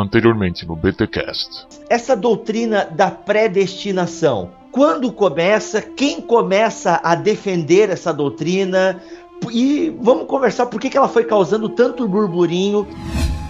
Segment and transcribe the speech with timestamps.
[0.00, 1.66] anteriormente no BTcast.
[1.88, 9.02] Essa doutrina da predestinação, quando começa, quem começa a defender essa doutrina?
[9.50, 12.86] E vamos conversar por que, que ela foi causando tanto burburinho.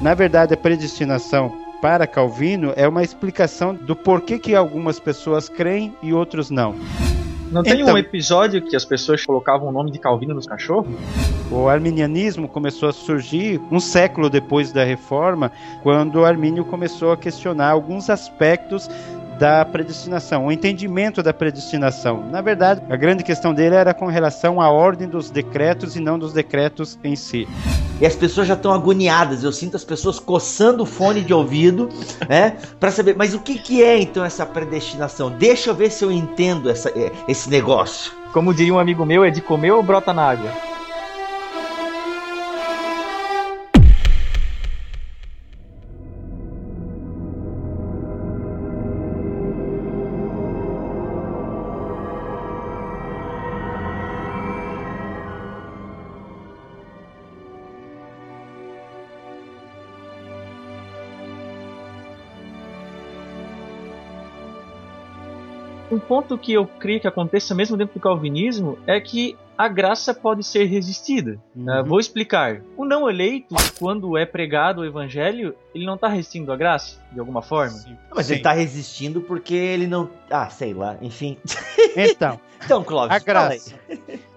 [0.00, 5.94] Na verdade, a predestinação para Calvino é uma explicação do porquê que algumas pessoas creem
[6.02, 6.74] e outros não.
[7.50, 10.94] Não tem então, um episódio que as pessoas colocavam o nome de Calvino nos cachorros?
[11.50, 15.50] O arminianismo começou a surgir um século depois da reforma,
[15.82, 18.88] quando Armínio começou a questionar alguns aspectos
[19.38, 22.28] da predestinação, o entendimento da predestinação.
[22.30, 26.18] Na verdade, a grande questão dele era com relação à ordem dos decretos e não
[26.18, 27.46] dos decretos em si.
[28.00, 29.42] E as pessoas já estão agoniadas.
[29.42, 31.88] Eu sinto as pessoas coçando o fone de ouvido,
[32.28, 33.16] né, para saber.
[33.16, 35.30] Mas o que, que é então essa predestinação?
[35.30, 38.12] Deixa eu ver se eu entendo essa, eh, esse negócio.
[38.32, 40.77] Como diria um amigo meu, é de comer ou brota na água?
[66.08, 70.44] Ponto que eu creio que aconteça mesmo dentro do calvinismo é que a graça pode
[70.44, 71.38] ser resistida.
[71.54, 71.80] Uhum.
[71.80, 72.62] Uh, vou explicar.
[72.76, 77.18] O não eleito, quando é pregado o evangelho, ele não está resistindo à graça, de
[77.18, 77.72] alguma forma?
[77.72, 77.96] Sim.
[78.14, 78.34] Mas Sim.
[78.34, 80.08] ele está resistindo porque ele não.
[80.30, 81.36] Ah, sei lá, enfim.
[81.96, 83.74] Então, então Clóvis, a graça.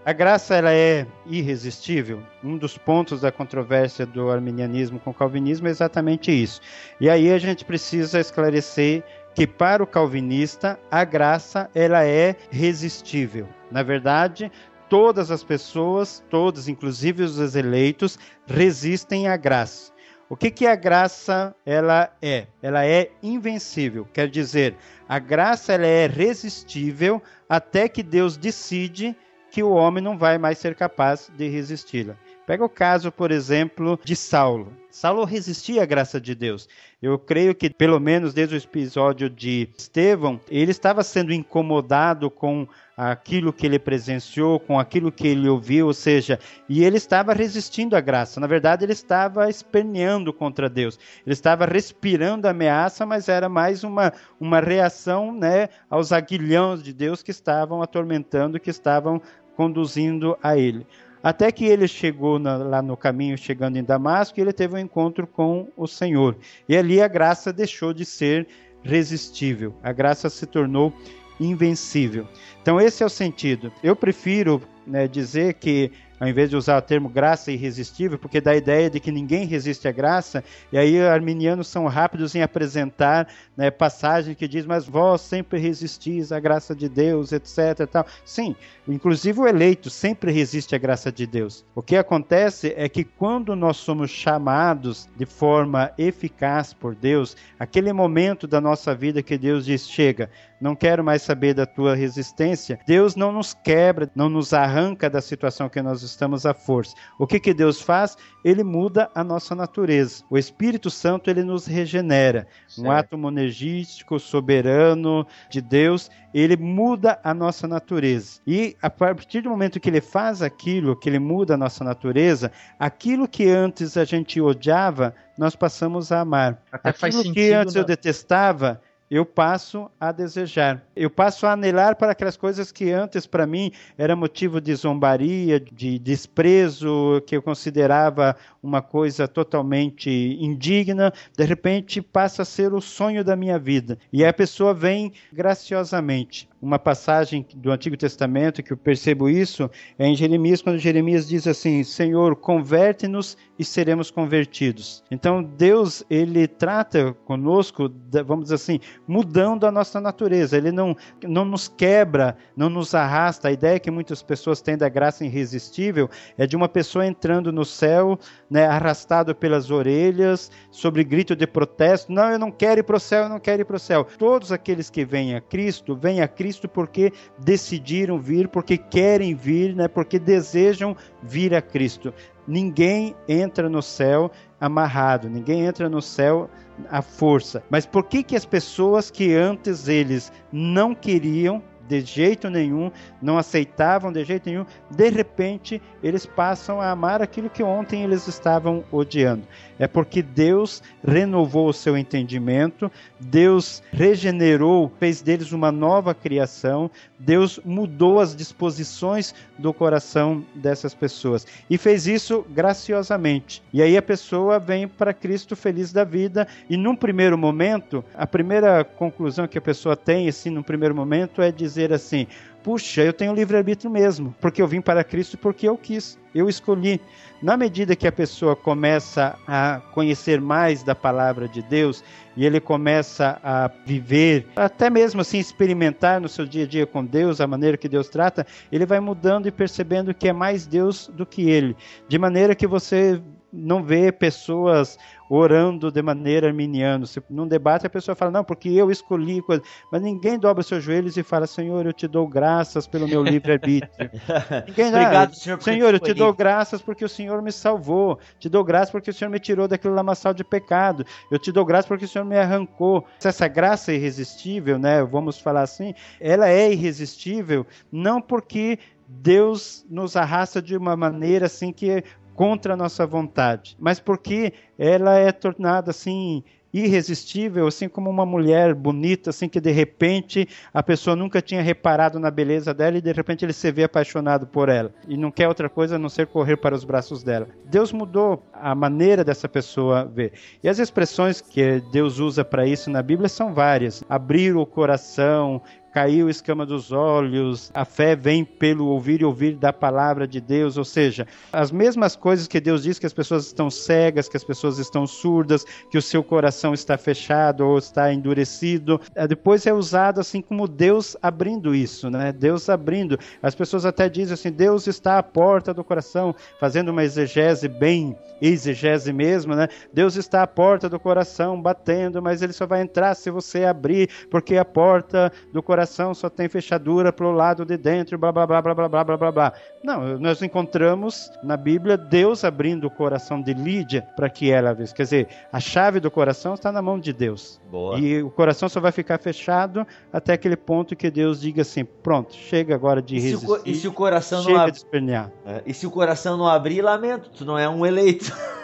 [0.03, 2.23] A graça ela é irresistível.
[2.43, 6.59] Um dos pontos da controvérsia do arminianismo com o calvinismo é exatamente isso.
[6.99, 13.47] E aí a gente precisa esclarecer que para o calvinista a graça ela é resistível.
[13.71, 14.51] Na verdade,
[14.89, 19.91] todas as pessoas, todos, inclusive os eleitos, resistem à graça.
[20.31, 22.47] O que, que a graça ela é?
[22.61, 24.07] Ela é invencível.
[24.13, 24.77] Quer dizer,
[25.07, 29.13] a graça ela é resistível até que Deus decide
[29.49, 32.15] que o homem não vai mais ser capaz de resisti-la.
[32.51, 34.73] Pega o caso, por exemplo, de Saulo.
[34.89, 36.67] Saulo resistia à graça de Deus.
[37.01, 42.67] Eu creio que, pelo menos desde o episódio de Estevão, ele estava sendo incomodado com
[42.97, 47.95] aquilo que ele presenciou, com aquilo que ele ouviu, ou seja, e ele estava resistindo
[47.95, 48.37] à graça.
[48.41, 50.99] Na verdade, ele estava esperneando contra Deus.
[51.25, 57.23] Ele estava respirando ameaça, mas era mais uma, uma reação né, aos aguilhões de Deus
[57.23, 59.21] que estavam atormentando, que estavam
[59.55, 60.85] conduzindo a ele.
[61.23, 65.27] Até que ele chegou na, lá no caminho, chegando em Damasco, ele teve um encontro
[65.27, 66.35] com o Senhor.
[66.67, 68.47] E ali a graça deixou de ser
[68.83, 70.91] resistível, a graça se tornou
[71.39, 72.27] invencível.
[72.61, 73.71] Então, esse é o sentido.
[73.83, 78.51] Eu prefiro né, dizer que ao invés de usar o termo graça irresistível, porque dá
[78.51, 83.27] a ideia de que ninguém resiste à graça, e aí arminianos são rápidos em apresentar
[83.57, 87.87] né, passagem que diz, mas vós sempre resistis à graça de Deus, etc.
[87.91, 88.05] Tal.
[88.23, 88.55] Sim,
[88.87, 91.65] inclusive o eleito sempre resiste à graça de Deus.
[91.73, 97.91] O que acontece é que quando nós somos chamados de forma eficaz por Deus, aquele
[97.91, 100.29] momento da nossa vida que Deus diz, chega,
[100.61, 105.19] não quero mais saber da tua resistência, Deus não nos quebra, não nos arranca da
[105.19, 106.95] situação que nós estamos à força.
[107.17, 108.15] O que, que Deus faz?
[108.45, 110.23] Ele muda a nossa natureza.
[110.29, 112.47] O Espírito Santo ele nos regenera.
[112.67, 112.87] Certo.
[112.87, 118.39] Um ato monergístico, soberano de Deus, ele muda a nossa natureza.
[118.45, 122.51] E a partir do momento que ele faz aquilo, que ele muda a nossa natureza,
[122.79, 126.61] aquilo que antes a gente odiava, nós passamos a amar.
[126.71, 127.87] Até aquilo que antes eu né?
[127.87, 130.81] detestava, eu passo a desejar.
[130.95, 135.59] Eu passo a anelar para aquelas coisas que antes para mim era motivo de zombaria,
[135.59, 142.79] de desprezo, que eu considerava uma coisa totalmente indigna, de repente passa a ser o
[142.79, 143.97] sonho da minha vida.
[144.13, 150.07] E a pessoa vem graciosamente uma passagem do Antigo Testamento que eu percebo isso é
[150.07, 155.03] em Jeremias, quando Jeremias diz assim: Senhor, converte-nos e seremos convertidos.
[155.09, 157.91] Então Deus ele trata conosco,
[158.25, 160.55] vamos dizer assim, mudando a nossa natureza.
[160.55, 163.47] Ele não não nos quebra, não nos arrasta.
[163.47, 167.65] A ideia que muitas pessoas têm da graça irresistível é de uma pessoa entrando no
[167.65, 168.19] céu,
[168.49, 172.11] né, arrastado pelas orelhas, sobre grito de protesto.
[172.11, 174.05] Não, eu não quero ir para o céu, eu não quero ir para o céu.
[174.17, 179.33] Todos aqueles que vêm a Cristo, vêm a Cristo Cristo porque decidiram vir, porque querem
[179.33, 182.13] vir, né, porque desejam vir a Cristo.
[182.45, 186.49] Ninguém entra no céu amarrado, ninguém entra no céu
[186.89, 187.63] à força.
[187.69, 192.91] Mas por que que as pessoas que antes eles não queriam de jeito nenhum,
[193.21, 198.27] não aceitavam de jeito nenhum, de repente eles passam a amar aquilo que ontem eles
[198.27, 199.43] estavam odiando.
[199.77, 207.59] É porque Deus renovou o seu entendimento, Deus regenerou, fez deles uma nova criação, Deus
[207.65, 213.63] mudou as disposições do coração dessas pessoas e fez isso graciosamente.
[213.73, 218.27] E aí a pessoa vem para Cristo feliz da vida e num primeiro momento, a
[218.27, 222.27] primeira conclusão que a pessoa tem assim num primeiro momento é dizer assim:
[222.63, 226.99] puxa, eu tenho livre-arbítrio mesmo, porque eu vim para Cristo porque eu quis, eu escolhi.
[227.41, 232.03] Na medida que a pessoa começa a conhecer mais da palavra de Deus
[232.37, 237.03] e ele começa a viver, até mesmo assim experimentar no seu dia a dia com
[237.03, 241.09] Deus, a maneira que Deus trata, ele vai mudando e percebendo que é mais Deus
[241.15, 241.75] do que ele.
[242.07, 243.19] De maneira que você
[243.51, 244.97] não vê pessoas
[245.29, 247.05] orando de maneira arminiana.
[247.29, 249.63] Num debate a pessoa fala, não, porque eu escolhi coisa.
[249.89, 253.89] Mas ninguém dobra seus joelhos e fala, Senhor, eu te dou graças pelo meu livre-arbítrio.
[254.67, 255.61] Obrigado, Senhor.
[255.61, 258.19] Senhor, eu te dou graças porque o Senhor me salvou.
[258.39, 261.05] Te dou graças porque o Senhor me tirou daquele lamaçal de pecado.
[261.31, 263.05] Eu te dou graças porque o Senhor me arrancou.
[263.23, 265.01] Essa graça é irresistível, né?
[265.03, 271.73] Vamos falar assim, ela é irresistível, não porque Deus nos arrasta de uma maneira assim
[271.73, 272.03] que
[272.41, 278.73] contra a nossa vontade, mas porque ela é tornada assim irresistível, assim como uma mulher
[278.73, 283.11] bonita, assim que de repente a pessoa nunca tinha reparado na beleza dela e de
[283.11, 286.25] repente ele se vê apaixonado por ela e não quer outra coisa a não ser
[286.25, 287.47] correr para os braços dela.
[287.65, 290.33] Deus mudou a maneira dessa pessoa ver.
[290.63, 295.61] E as expressões que Deus usa para isso na Bíblia são várias: abrir o coração,
[295.91, 300.77] caiu escama dos olhos, a fé vem pelo ouvir e ouvir da palavra de Deus,
[300.77, 304.43] ou seja, as mesmas coisas que Deus diz que as pessoas estão cegas, que as
[304.43, 309.73] pessoas estão surdas, que o seu coração está fechado ou está endurecido, é, depois é
[309.73, 312.31] usado assim como Deus abrindo isso, né?
[312.31, 313.19] Deus abrindo.
[313.41, 318.15] As pessoas até dizem assim, Deus está à porta do coração, fazendo uma exegese bem
[318.41, 319.67] exegese mesmo, né?
[319.93, 324.09] Deus está à porta do coração batendo, mas ele só vai entrar se você abrir,
[324.31, 328.31] porque a porta do coração coração só tem fechadura para o lado de dentro, blá
[328.31, 329.53] blá blá blá blá blá blá blá blá.
[329.83, 334.93] Não, nós encontramos na Bíblia Deus abrindo o coração de Lídia para que ela visse.
[334.93, 337.59] Quer dizer, a chave do coração está na mão de Deus.
[337.71, 337.97] Boa.
[337.99, 342.35] E o coração só vai ficar fechado até aquele ponto que Deus diga assim: pronto,
[342.35, 343.43] chega agora de resistir.
[343.43, 344.71] E se o, e se o coração não ab...
[344.71, 345.31] de espernear.
[345.45, 348.31] É, e se o coração não abrir, lamento, tu não é um eleito.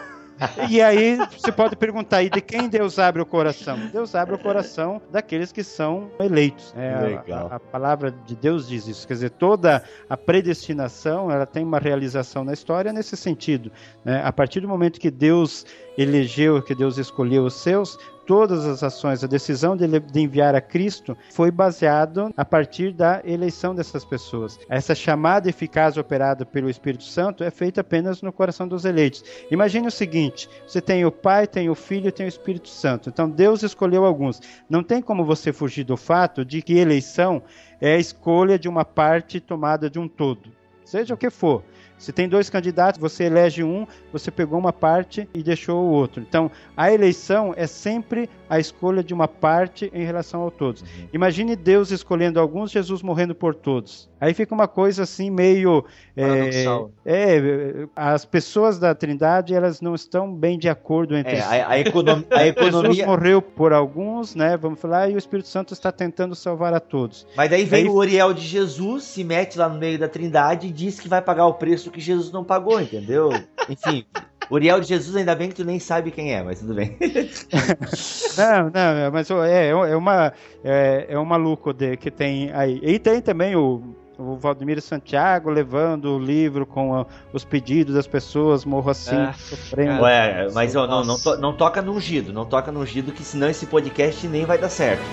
[0.69, 3.77] E aí você pode perguntar aí de quem Deus abre o coração?
[3.91, 6.73] Deus abre o coração daqueles que são eleitos.
[6.77, 7.47] É, Legal.
[7.51, 9.07] A, a, palavra de Deus diz isso.
[9.07, 13.71] Quer dizer, toda a predestinação ela tem uma realização na história nesse sentido.
[14.03, 14.21] Né?
[14.23, 15.65] A partir do momento que Deus
[15.97, 17.97] elegeu, que Deus escolheu os seus,
[18.27, 19.85] todas as ações, a decisão de,
[20.19, 24.59] enviar a Cristo foi baseado a partir da eleição dessas pessoas.
[24.69, 29.23] Essa chamada eficaz operada pelo Espírito Santo é feita apenas no coração dos eleitos.
[29.49, 33.09] Imagine o seguinte: você tem o Pai, tem o Filho, tem o Espírito Santo.
[33.09, 34.41] Então Deus escolheu alguns.
[34.69, 37.41] Não tem como você fugir do fato de que eleição
[37.79, 40.51] é a escolha de uma parte tomada de um todo,
[40.83, 41.63] seja o que for.
[41.97, 46.21] Se tem dois candidatos, você elege um, você pegou uma parte e deixou o outro.
[46.21, 50.81] Então, a eleição é sempre a escolha de uma parte em relação ao todos.
[50.81, 51.07] Uhum.
[51.13, 54.09] Imagine Deus escolhendo alguns, Jesus morrendo por todos.
[54.19, 60.33] Aí fica uma coisa assim meio é, é, as pessoas da Trindade elas não estão
[60.33, 61.47] bem de acordo entre é, si.
[61.47, 64.57] A, a, econom a economia Jesus morreu por alguns, né?
[64.57, 67.27] Vamos falar e o Espírito Santo está tentando salvar a todos.
[67.35, 67.89] Mas daí vem Aí...
[67.89, 71.21] o Uriel de Jesus, se mete lá no meio da Trindade e diz que vai
[71.21, 73.29] pagar o preço que Jesus não pagou, entendeu?
[73.69, 74.05] Enfim.
[74.49, 76.97] Uriel de Jesus, ainda bem que tu nem sabe quem é, mas tudo bem.
[78.37, 82.79] não, não, mas é, é, uma, é, é um maluco de, que tem aí.
[82.81, 83.81] E tem também o
[84.17, 89.33] o Valdemiro Santiago levando o livro com a, os pedidos das pessoas, morro assim, é,
[89.33, 90.01] sofrendo.
[90.01, 93.23] Ué, mas ó, não, não, to, não toca no ungido, não toca no ungido, que
[93.23, 95.03] senão esse podcast nem vai dar certo.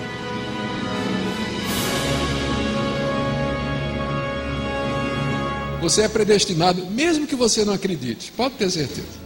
[5.81, 9.24] Você é predestinado, mesmo que você não acredite, pode ter certeza.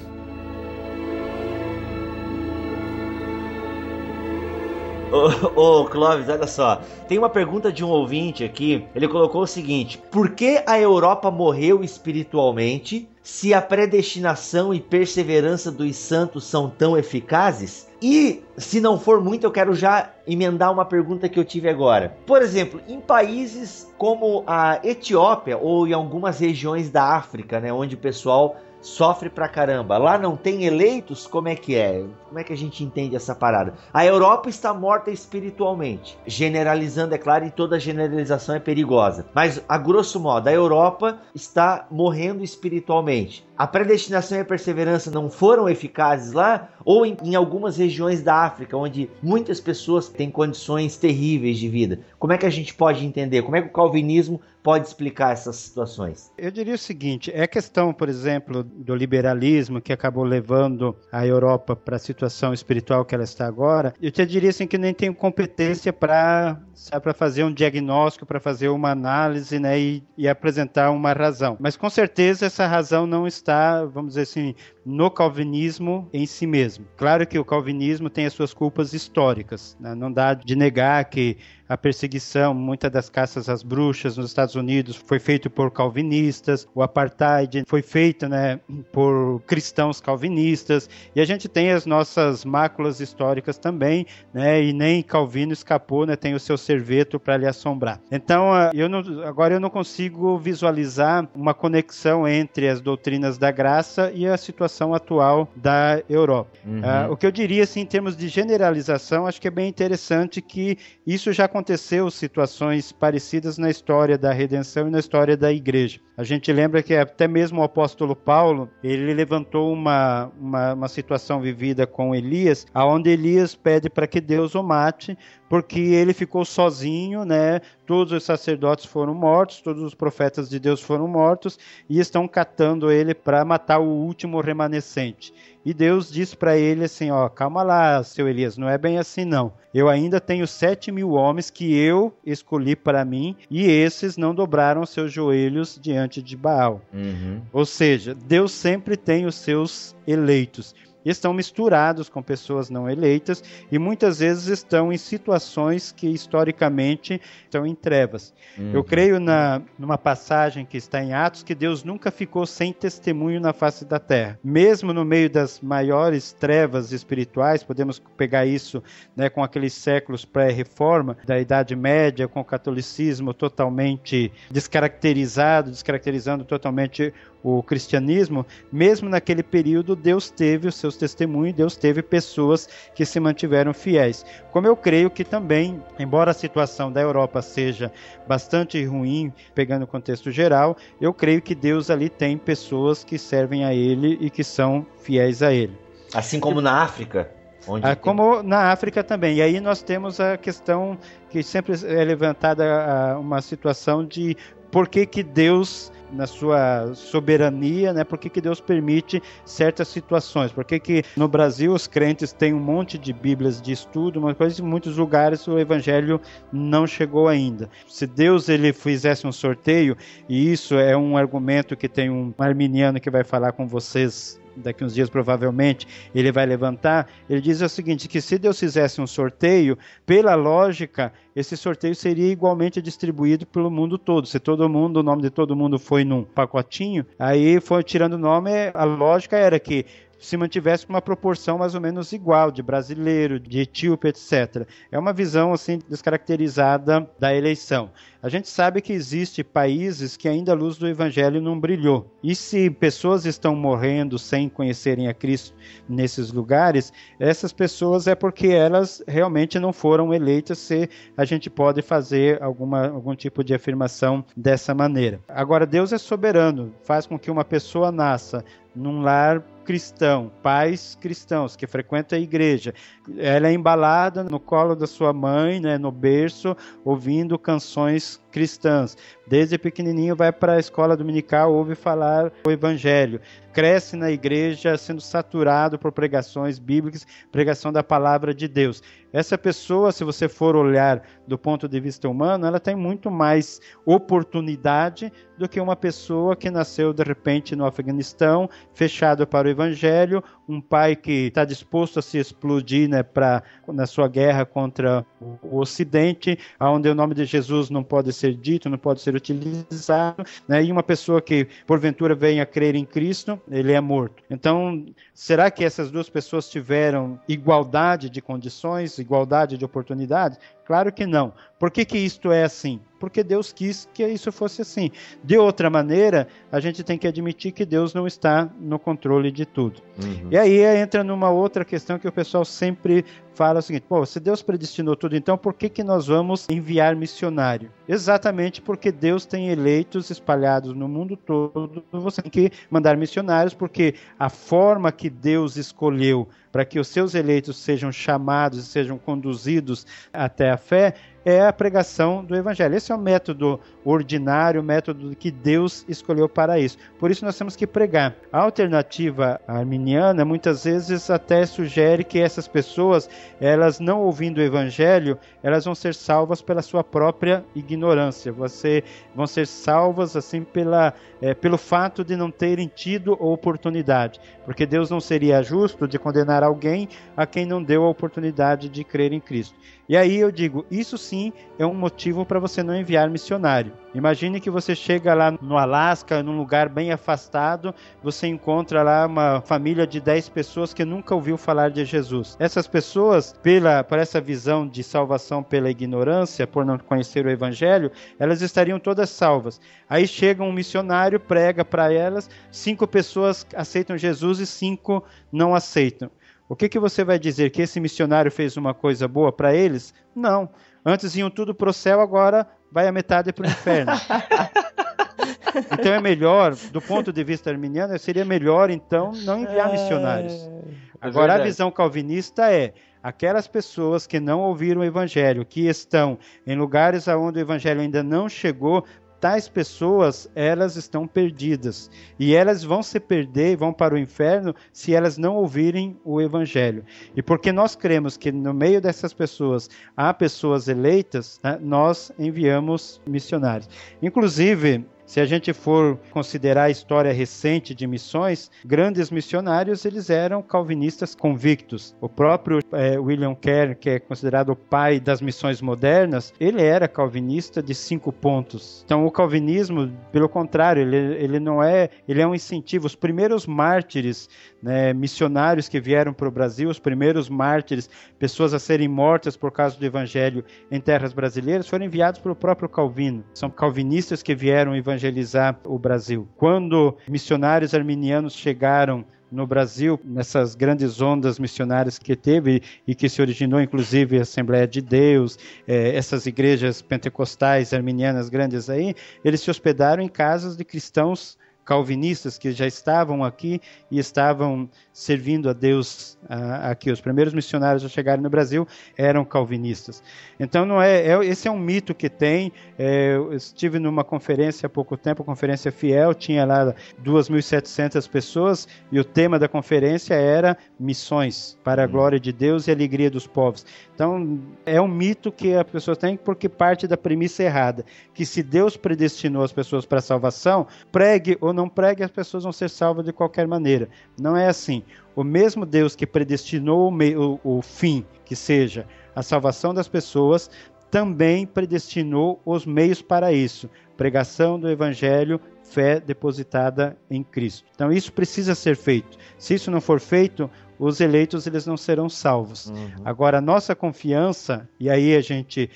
[5.12, 6.82] Ô, ô, Clóvis, olha só.
[7.08, 8.86] Tem uma pergunta de um ouvinte aqui.
[8.94, 15.72] Ele colocou o seguinte: Por que a Europa morreu espiritualmente se a predestinação e perseverança
[15.72, 17.90] dos santos são tão eficazes?
[18.02, 22.16] E, se não for muito, eu quero já emendar uma pergunta que eu tive agora.
[22.28, 27.96] Por exemplo, em países como a Etiópia ou em algumas regiões da África, né, onde
[27.96, 29.98] o pessoal sofre pra caramba.
[29.98, 31.28] Lá não tem eleitos?
[31.28, 32.06] Como é que é?
[32.28, 33.74] Como é que a gente entende essa parada?
[33.94, 36.18] A Europa está morta espiritualmente.
[36.26, 39.26] Generalizando, é claro, e toda generalização é perigosa.
[39.34, 43.48] Mas, a grosso modo, a Europa está morrendo espiritualmente.
[43.60, 46.70] A predestinação e a perseverança não foram eficazes lá?
[46.86, 52.00] Ou em, em algumas regiões da África, onde muitas pessoas têm condições terríveis de vida?
[52.18, 53.42] Como é que a gente pode entender?
[53.42, 56.32] Como é que o calvinismo pode explicar essas situações?
[56.38, 61.76] Eu diria o seguinte: é questão, por exemplo, do liberalismo que acabou levando a Europa
[61.76, 63.94] para a situação espiritual que ela está agora.
[64.02, 66.58] Eu te diria assim que nem tenho competência para
[67.02, 71.58] para fazer um diagnóstico, para fazer uma análise, né, e, e apresentar uma razão.
[71.60, 73.49] Mas com certeza essa razão não está,
[73.94, 74.56] vamos dizer assim,
[74.86, 76.86] no calvinismo em si mesmo.
[76.98, 79.78] Claro que o calvinismo tem as suas culpas históricas.
[79.80, 79.94] Né?
[79.96, 81.38] Não dá de negar que
[81.70, 86.82] a perseguição, muitas das caças às bruxas nos Estados Unidos foi feito por calvinistas, o
[86.82, 88.60] apartheid foi feito, né,
[88.92, 95.04] por cristãos calvinistas, e a gente tem as nossas máculas históricas também, né, e nem
[95.04, 98.02] Calvino escapou, né, tem o seu serveto para lhe assombrar.
[98.12, 103.52] Então, ah, eu não, agora eu não consigo visualizar uma conexão entre as doutrinas da
[103.52, 106.52] graça e a situação atual da Europa.
[106.66, 106.80] Uhum.
[106.80, 110.42] Uh, o que eu diria, assim, em termos de generalização, acho que é bem interessante
[110.42, 115.52] que isso já aconteceu aconteceu situações parecidas na história da redenção e na história da
[115.52, 116.00] igreja.
[116.18, 121.40] A gente lembra que até mesmo o apóstolo Paulo, ele levantou uma, uma, uma situação
[121.40, 125.18] vivida com Elias, aonde Elias pede para que Deus o mate,
[125.50, 127.60] porque ele ficou sozinho, né?
[127.86, 131.58] Todos os sacerdotes foram mortos, todos os profetas de Deus foram mortos
[131.90, 135.34] e estão catando ele para matar o último remanescente.
[135.66, 139.26] E Deus disse para ele assim: ó, calma lá, seu Elias, não é bem assim
[139.26, 139.52] não.
[139.74, 144.86] Eu ainda tenho sete mil homens que eu escolhi para mim e esses não dobraram
[144.86, 146.82] seus joelhos diante de Baal.
[146.94, 147.42] Uhum.
[147.52, 150.74] Ou seja, Deus sempre tem os seus eleitos
[151.06, 157.66] estão misturados com pessoas não eleitas e muitas vezes estão em situações que historicamente estão
[157.66, 158.34] em trevas.
[158.58, 158.72] Uhum.
[158.74, 163.40] Eu creio na, numa passagem que está em Atos que Deus nunca ficou sem testemunho
[163.40, 164.40] na face da terra.
[164.44, 168.84] Mesmo no meio das maiores trevas espirituais, podemos pegar isso
[169.16, 177.14] né, com aqueles séculos pré-reforma, da Idade Média, com o catolicismo totalmente descaracterizado, descaracterizando totalmente
[177.44, 183.20] o cristianismo, mesmo naquele período, Deus teve os seus testemunhos, Deus teve pessoas que se
[183.20, 184.26] mantiveram fiéis.
[184.52, 187.92] Como eu creio que também, embora a situação da Europa seja
[188.28, 193.66] bastante ruim, pegando o contexto geral, eu creio que Deus ali tem pessoas que servem
[193.66, 195.78] a Ele e que são fiéis a Ele.
[196.14, 197.32] Assim como na África?
[197.68, 199.38] Onde ah, como na África também.
[199.38, 200.98] E aí nós temos a questão
[201.30, 204.36] que sempre é levantada uma situação de
[204.72, 208.04] por que, que Deus na sua soberania, né?
[208.04, 210.52] Por que, que Deus permite certas situações?
[210.52, 214.62] Por que, que no Brasil os crentes têm um monte de bíblias de estudo, coisa
[214.62, 216.20] em muitos lugares o evangelho
[216.52, 217.70] não chegou ainda.
[217.88, 219.96] Se Deus ele fizesse um sorteio,
[220.28, 224.84] e isso é um argumento que tem um arminiano que vai falar com vocês daqui
[224.84, 229.08] uns dias provavelmente ele vai levantar, ele diz o seguinte, que se Deus fizesse um
[229.08, 234.28] sorteio, pela lógica, esse sorteio seria igualmente distribuído pelo mundo todo.
[234.28, 238.18] Se todo mundo, o nome de todo mundo foi num pacotinho, aí foi tirando o
[238.18, 239.86] nome, a lógica era que
[240.20, 244.68] se mantivesse uma proporção mais ou menos igual de brasileiro, de etíope, etc.
[244.92, 247.90] É uma visão assim descaracterizada da eleição.
[248.22, 252.14] A gente sabe que existe países que ainda a luz do evangelho não brilhou.
[252.22, 255.56] E se pessoas estão morrendo sem conhecerem a Cristo
[255.88, 261.82] nesses lugares, essas pessoas é porque elas realmente não foram eleitas se a gente pode
[261.82, 265.22] fazer alguma, algum tipo de afirmação dessa maneira.
[265.30, 268.44] Agora Deus é soberano, faz com que uma pessoa nasça
[268.76, 272.74] num lar cristão, pais cristãos que frequentam a igreja.
[273.20, 278.98] Ela é embalada no colo da sua mãe, né, no berço, ouvindo canções cristãs.
[279.28, 283.22] Desde pequenininho vai para a escola dominical, ouve falar o evangelho.
[283.54, 288.82] Cresce na igreja sendo saturado por pregações bíblicas, pregação da palavra de Deus.
[289.12, 293.60] Essa pessoa, se você for olhar do ponto de vista humano, ela tem muito mais
[293.86, 300.24] oportunidade do que uma pessoa que nasceu de repente no Afeganistão, fechado para o evangelho,
[300.50, 305.60] um pai que está disposto a se explodir né, pra, na sua guerra contra o
[305.60, 310.64] Ocidente, onde o nome de Jesus não pode ser dito, não pode ser utilizado, né,
[310.64, 314.24] e uma pessoa que porventura venha a crer em Cristo, ele é morto.
[314.30, 320.40] Então, será que essas duas pessoas tiveram igualdade de condições, igualdade de oportunidades?
[320.70, 321.34] Claro que não.
[321.58, 322.80] Por que, que isto é assim?
[323.00, 324.92] Porque Deus quis que isso fosse assim.
[325.24, 329.48] De outra maneira, a gente tem que admitir que Deus não está no controle de
[329.48, 329.82] tudo.
[329.98, 330.28] Uhum.
[330.30, 334.20] E aí entra numa outra questão que o pessoal sempre fala o seguinte: pô, se
[334.20, 337.72] Deus predestinou tudo, então por que, que nós vamos enviar missionário?
[337.88, 341.84] Exatamente porque Deus tem eleitos espalhados no mundo todo.
[341.92, 347.14] Você tem que mandar missionários, porque a forma que Deus escolheu para que os seus
[347.14, 350.96] eleitos sejam chamados e sejam conduzidos até a fé
[351.26, 352.76] é a pregação do evangelho.
[352.76, 356.78] Esse é o método ordinário, o método que Deus escolheu para isso.
[356.98, 358.16] Por isso nós temos que pregar.
[358.32, 363.10] A alternativa arminiana muitas vezes até sugere que essas pessoas,
[363.40, 368.32] elas não ouvindo o evangelho, elas vão ser salvas pela sua própria ignorância.
[368.32, 368.84] Você
[369.16, 374.90] vão ser salvas assim pela, é, pelo fato de não terem tido oportunidade, porque Deus
[374.90, 379.20] não seria justo de condenar alguém a quem não deu a oportunidade de crer em
[379.20, 379.56] Cristo.
[379.88, 383.74] E aí eu digo, isso sim é um motivo para você não enviar missionário.
[383.94, 387.74] Imagine que você chega lá no Alasca, num lugar bem afastado,
[388.04, 392.38] você encontra lá uma família de 10 pessoas que nunca ouviu falar de Jesus.
[392.40, 397.92] Essas pessoas, pela, por essa visão de salvação pela ignorância, por não conhecer o evangelho,
[398.20, 399.60] elas estariam todas salvas.
[399.90, 406.12] Aí chega um missionário, prega para elas, cinco pessoas aceitam Jesus e cinco não aceitam.
[406.50, 407.52] O que, que você vai dizer?
[407.52, 409.94] Que esse missionário fez uma coisa boa para eles?
[410.16, 410.50] Não.
[410.86, 413.92] Antes iam tudo para o céu, agora vai a metade para o inferno.
[415.72, 420.34] então é melhor, do ponto de vista arminiano, seria melhor então não enviar missionários.
[420.34, 426.18] É agora a visão calvinista é aquelas pessoas que não ouviram o evangelho, que estão
[426.46, 428.86] em lugares onde o evangelho ainda não chegou,
[429.20, 431.90] tais pessoas, elas estão perdidas.
[432.18, 436.86] E elas vão se perder, vão para o inferno, se elas não ouvirem o evangelho.
[437.16, 443.02] E porque nós cremos que no meio dessas pessoas há pessoas eleitas, né, nós enviamos
[443.06, 443.70] missionários.
[444.02, 450.40] Inclusive, se a gente for considerar a história recente de missões, grandes missionários eles eram
[450.40, 451.96] calvinistas convictos.
[452.00, 456.88] O próprio é, William Carey, que é considerado o pai das missões modernas, ele era
[456.88, 458.84] calvinista de cinco pontos.
[458.86, 462.86] Então o calvinismo, pelo contrário, ele, ele não é, ele é um incentivo.
[462.86, 464.30] Os primeiros mártires,
[464.62, 469.52] né, missionários que vieram para o Brasil, os primeiros mártires, pessoas a serem mortas por
[469.52, 473.24] causa do evangelho em terras brasileiras, foram enviados pelo próprio Calvino.
[473.34, 476.28] São calvinistas que vieram evangelizar evangelizar o Brasil.
[476.36, 483.22] Quando missionários arminianos chegaram no Brasil, nessas grandes ondas missionárias que teve e que se
[483.22, 489.52] originou, inclusive, a Assembleia de Deus, eh, essas igrejas pentecostais arminianas grandes aí, eles se
[489.52, 491.38] hospedaram em casas de cristãos
[491.70, 496.92] calvinistas que já estavam aqui e estavam servindo a Deus uh, aqui.
[496.92, 500.02] Os primeiros missionários a chegarem no Brasil eram calvinistas.
[500.40, 502.52] Então não é, é esse é um mito que tem.
[502.76, 506.74] É, eu estive numa conferência há pouco tempo, conferência fiel, tinha lá
[507.06, 511.92] 2.700 pessoas e o tema da conferência era missões para a hum.
[511.92, 513.64] glória de Deus e a alegria dos povos.
[513.94, 518.42] Então é um mito que a pessoa tem porque parte da premissa errada, que se
[518.42, 522.70] Deus predestinou as pessoas para a salvação, pregue ou não pregue, as pessoas vão ser
[522.70, 523.90] salvas de qualquer maneira.
[524.20, 524.84] Não é assim.
[525.16, 530.50] O mesmo Deus que predestinou o, o, o fim, que seja a salvação das pessoas,
[530.90, 533.70] também predestinou os meios para isso.
[533.98, 537.68] Pregação do Evangelho, fé depositada em Cristo.
[537.76, 539.18] Então isso precisa ser feito.
[539.38, 542.68] Se isso não for feito, os eleitos eles não serão salvos.
[542.68, 542.90] Uhum.
[543.04, 545.70] Agora a nossa confiança, e aí a gente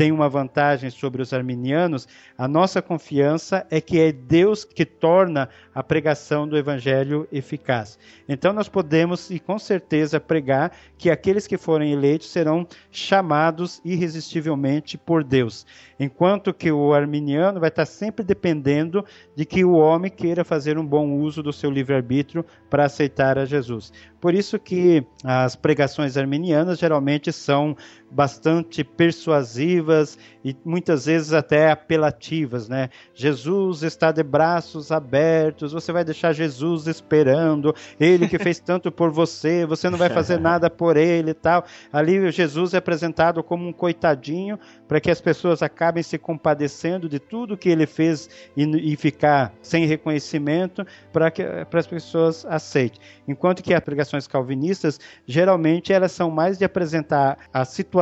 [0.00, 2.08] tem uma vantagem sobre os arminianos,
[2.38, 7.98] a nossa confiança é que é Deus que torna a pregação do evangelho eficaz.
[8.26, 14.96] Então nós podemos e com certeza pregar que aqueles que forem eleitos serão chamados irresistivelmente
[14.96, 15.66] por Deus,
[15.98, 19.04] enquanto que o arminiano vai estar sempre dependendo
[19.36, 23.44] de que o homem queira fazer um bom uso do seu livre-arbítrio para aceitar a
[23.44, 23.92] Jesus.
[24.18, 27.76] Por isso que as pregações arminianas geralmente são
[28.10, 32.88] bastante persuasivas e muitas vezes até apelativas, né?
[33.14, 39.10] Jesus está de braços abertos, você vai deixar Jesus esperando, ele que fez tanto por
[39.10, 41.64] você, você não vai fazer nada por ele e tal.
[41.92, 47.18] Ali Jesus é apresentado como um coitadinho para que as pessoas acabem se compadecendo de
[47.18, 53.00] tudo que ele fez e, e ficar sem reconhecimento para que para as pessoas aceitem.
[53.28, 57.99] Enquanto que as pregações calvinistas geralmente elas são mais de apresentar a situação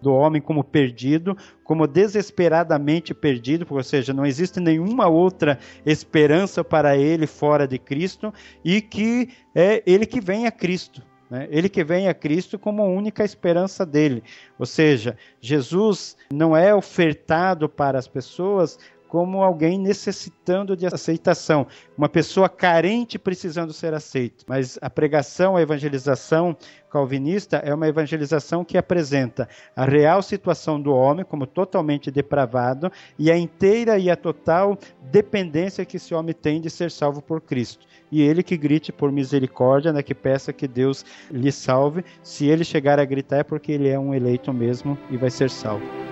[0.00, 6.96] do homem como perdido, como desesperadamente perdido, ou seja, não existe nenhuma outra esperança para
[6.96, 8.32] ele fora de Cristo
[8.64, 11.02] e que é ele que vem a Cristo.
[11.30, 11.48] Né?
[11.50, 14.22] Ele que vem a Cristo como única esperança dele.
[14.58, 21.66] Ou seja, Jesus não é ofertado para as pessoas como alguém necessitando de aceitação,
[21.96, 24.44] uma pessoa carente precisando ser aceita.
[24.46, 26.56] Mas a pregação, a evangelização
[26.90, 33.30] calvinista é uma evangelização que apresenta a real situação do homem como totalmente depravado e
[33.30, 34.78] a inteira e a total
[35.10, 37.86] dependência que esse homem tem de ser salvo por Cristo.
[38.10, 42.04] E ele que grite por misericórdia, né, que peça que Deus lhe salve.
[42.22, 45.50] Se ele chegar a gritar é porque ele é um eleito mesmo e vai ser
[45.50, 46.05] salvo.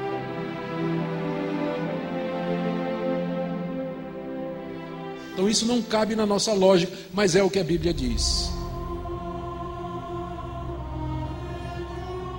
[5.45, 8.51] Então isso não cabe na nossa lógica, mas é o que a Bíblia diz.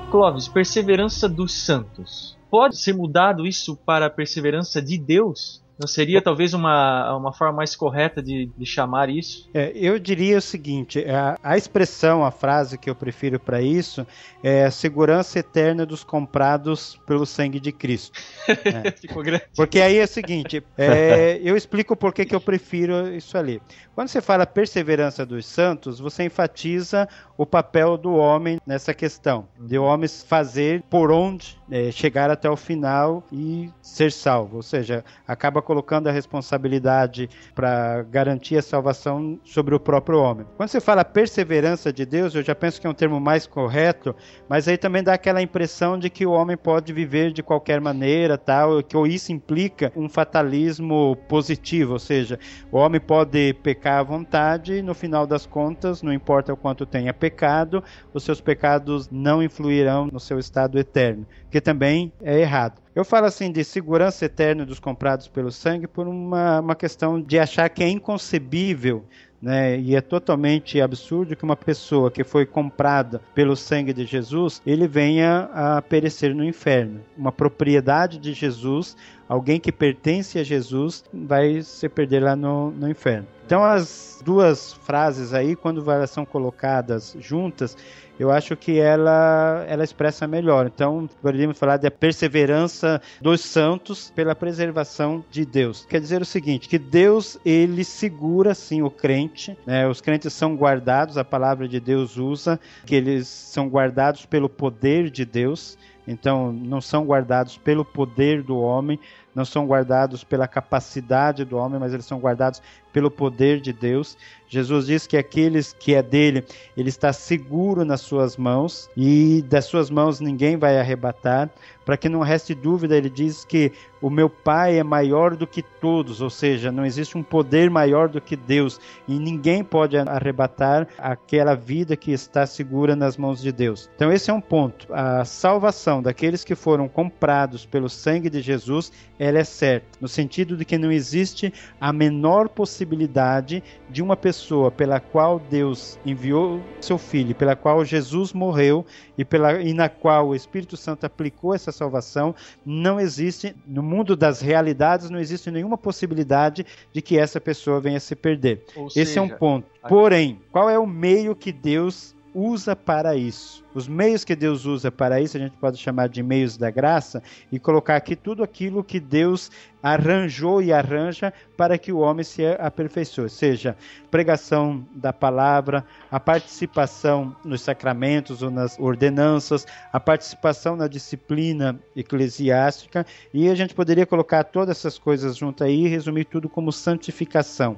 [0.09, 2.35] Clóvis, perseverança dos santos.
[2.49, 5.61] Pode ser mudado isso para a perseverança de Deus?
[5.77, 9.49] Não seria talvez uma, uma forma mais correta de, de chamar isso?
[9.53, 14.07] É, eu diria o seguinte: a, a, expressão, a frase que eu prefiro para isso
[14.41, 18.19] é a segurança eterna dos comprados pelo sangue de Cristo.
[18.65, 18.91] É.
[18.91, 19.43] Ficou grande.
[19.55, 23.61] Porque aí é o seguinte: é, eu explico por que eu prefiro isso ali.
[23.93, 27.07] Quando você fala perseverança dos santos, você enfatiza
[27.37, 32.49] o papel do homem nessa questão, de o homem fazer por onde é, chegar até
[32.49, 39.39] o final e ser salvo, ou seja, acaba colocando a responsabilidade para garantir a salvação
[39.43, 40.45] sobre o próprio homem.
[40.55, 44.15] Quando você fala perseverança de Deus, eu já penso que é um termo mais correto,
[44.47, 48.37] mas aí também dá aquela impressão de que o homem pode viver de qualquer maneira,
[48.37, 52.39] tal, que isso implica um fatalismo positivo, ou seja,
[52.71, 57.13] o homem pode pecar à vontade, no final das contas, não importa o quanto tenha
[57.13, 62.84] pecado, os seus pecados não influirão no seu estado eterno, que também é errado.
[62.95, 67.37] Eu falo assim de segurança eterna dos comprados pelo sangue por uma, uma questão de
[67.37, 69.05] achar que é inconcebível
[69.45, 69.79] né?
[69.79, 74.87] E é totalmente absurdo que uma pessoa que foi comprada pelo sangue de Jesus, ele
[74.87, 77.01] venha a perecer no inferno.
[77.15, 78.97] Uma propriedade de Jesus,
[79.27, 83.27] alguém que pertence a Jesus, vai se perder lá no, no inferno.
[83.45, 87.77] Então as duas frases aí, quando elas são colocadas juntas,
[88.19, 90.67] eu acho que ela, ela expressa melhor.
[90.67, 95.85] Então, poderíamos falar da perseverança dos santos pela preservação de Deus.
[95.85, 99.57] Quer dizer o seguinte, que Deus, ele segura, sim, o crente.
[99.65, 99.87] Né?
[99.87, 105.09] Os crentes são guardados, a palavra de Deus usa, que eles são guardados pelo poder
[105.09, 105.77] de Deus.
[106.07, 108.99] Então, não são guardados pelo poder do homem,
[109.35, 112.61] não são guardados pela capacidade do homem, mas eles são guardados
[112.95, 114.17] pelo poder de Deus.
[114.47, 116.45] Jesus diz que aqueles que é dele,
[116.77, 121.49] ele está seguro nas suas mãos e das suas mãos ninguém vai arrebatar.
[121.83, 123.71] Para que não reste dúvida, ele diz que
[124.01, 128.07] o meu Pai é maior do que todos, ou seja, não existe um poder maior
[128.07, 133.51] do que Deus e ninguém pode arrebatar aquela vida que está segura nas mãos de
[133.51, 133.89] Deus.
[133.95, 134.87] Então, esse é um ponto.
[134.93, 138.91] A salvação daqueles que foram comprados pelo sangue de Jesus,
[139.25, 144.71] ela é certa, no sentido de que não existe a menor possibilidade de uma pessoa
[144.71, 148.85] pela qual Deus enviou seu filho, pela qual Jesus morreu
[149.17, 152.35] e, pela, e na qual o Espírito Santo aplicou essa salvação,
[152.65, 157.99] não existe, no mundo das realidades, não existe nenhuma possibilidade de que essa pessoa venha
[157.99, 158.63] se perder.
[158.75, 159.67] Ou Esse seja, é um ponto.
[159.87, 163.63] Porém, qual é o meio que Deus usa para isso?
[163.73, 167.23] Os meios que Deus usa para isso, a gente pode chamar de meios da graça
[167.49, 169.49] e colocar aqui tudo aquilo que Deus
[169.81, 173.77] arranjou e arranja para que o homem se aperfeiçoe, seja
[174.11, 183.05] pregação da palavra, a participação nos sacramentos ou nas ordenanças, a participação na disciplina eclesiástica,
[183.33, 187.77] e a gente poderia colocar todas essas coisas junto aí e resumir tudo como santificação.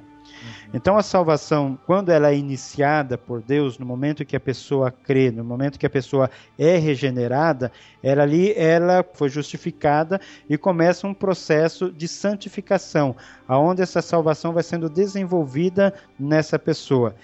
[0.73, 5.31] Então a salvação, quando ela é iniciada por Deus, no momento que a pessoa crê,
[5.31, 11.13] no momento que a pessoa é regenerada, ela ali ela foi justificada e começa um
[11.13, 13.15] processo de santificação,
[13.47, 17.15] aonde essa salvação vai sendo desenvolvida nessa pessoa.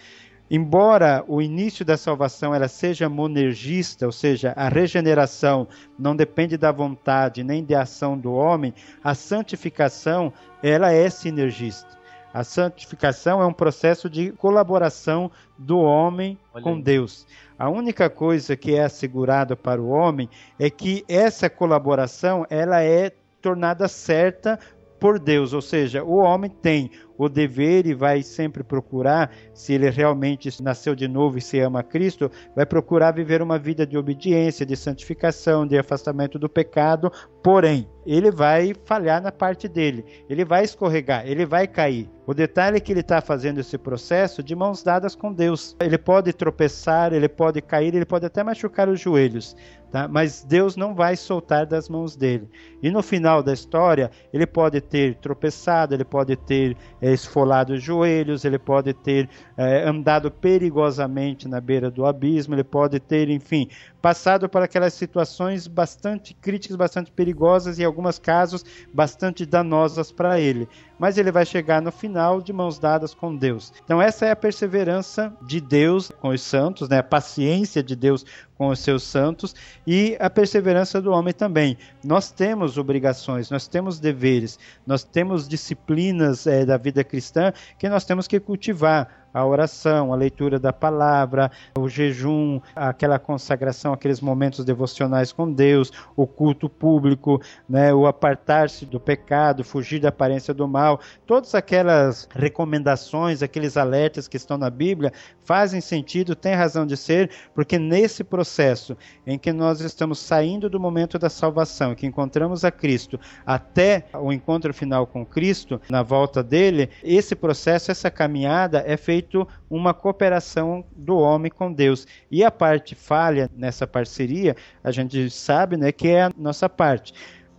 [0.52, 6.72] Embora o início da salvação ela seja monergista, ou seja, a regeneração não depende da
[6.72, 10.32] vontade nem da ação do homem, a santificação
[10.62, 12.03] ela é sinergista.
[12.34, 16.82] A santificação é um processo de colaboração do homem Olha com aí.
[16.82, 17.28] Deus.
[17.60, 23.12] A única coisa que é assegurada para o homem é que essa colaboração ela é
[23.42, 24.60] tornada certa
[25.00, 26.90] por Deus, ou seja, o homem tem
[27.24, 31.84] o dever e vai sempre procurar, se ele realmente nasceu de novo e se ama
[31.84, 37.12] Cristo, vai procurar viver uma vida de obediência, de santificação, de afastamento do pecado,
[37.44, 42.10] porém, ele vai falhar na parte dele, ele vai escorregar, ele vai cair.
[42.26, 45.76] O detalhe é que ele está fazendo esse processo de mãos dadas com Deus.
[45.82, 49.56] Ele pode tropeçar, ele pode cair, ele pode até machucar os joelhos,
[49.92, 50.08] tá?
[50.08, 52.50] mas Deus não vai soltar das mãos dele.
[52.82, 57.84] E no final da história, ele pode ter tropeçado, ele pode ter é, esfolado os
[57.84, 63.70] joelhos, ele pode ter é, andado perigosamente na beira do abismo, ele pode ter, enfim,
[64.04, 70.38] passado por aquelas situações bastante críticas, bastante perigosas e, em alguns casos, bastante danosas para
[70.38, 70.68] ele.
[71.00, 73.72] Mas ele vai chegar no final de mãos dadas com Deus.
[73.82, 76.98] Então, essa é a perseverança de Deus com os santos, né?
[76.98, 78.26] a paciência de Deus
[78.58, 79.56] com os seus santos
[79.88, 81.78] e a perseverança do homem também.
[82.04, 88.04] Nós temos obrigações, nós temos deveres, nós temos disciplinas é, da vida cristã que nós
[88.04, 94.64] temos que cultivar a oração, a leitura da palavra, o jejum, aquela consagração, aqueles momentos
[94.64, 100.68] devocionais com Deus, o culto público, né, o apartar-se do pecado, fugir da aparência do
[100.68, 105.12] mal, todas aquelas recomendações, aqueles alertas que estão na Bíblia
[105.44, 110.80] fazem sentido, têm razão de ser, porque nesse processo em que nós estamos saindo do
[110.80, 116.44] momento da salvação, que encontramos a Cristo, até o encontro final com Cristo, na volta
[116.44, 122.08] dele, esse processo, essa caminhada é feito uma cooperação do homem com Deus.
[122.30, 127.14] E a parte falha nessa parceria, a gente sabe né, que é a nossa parte.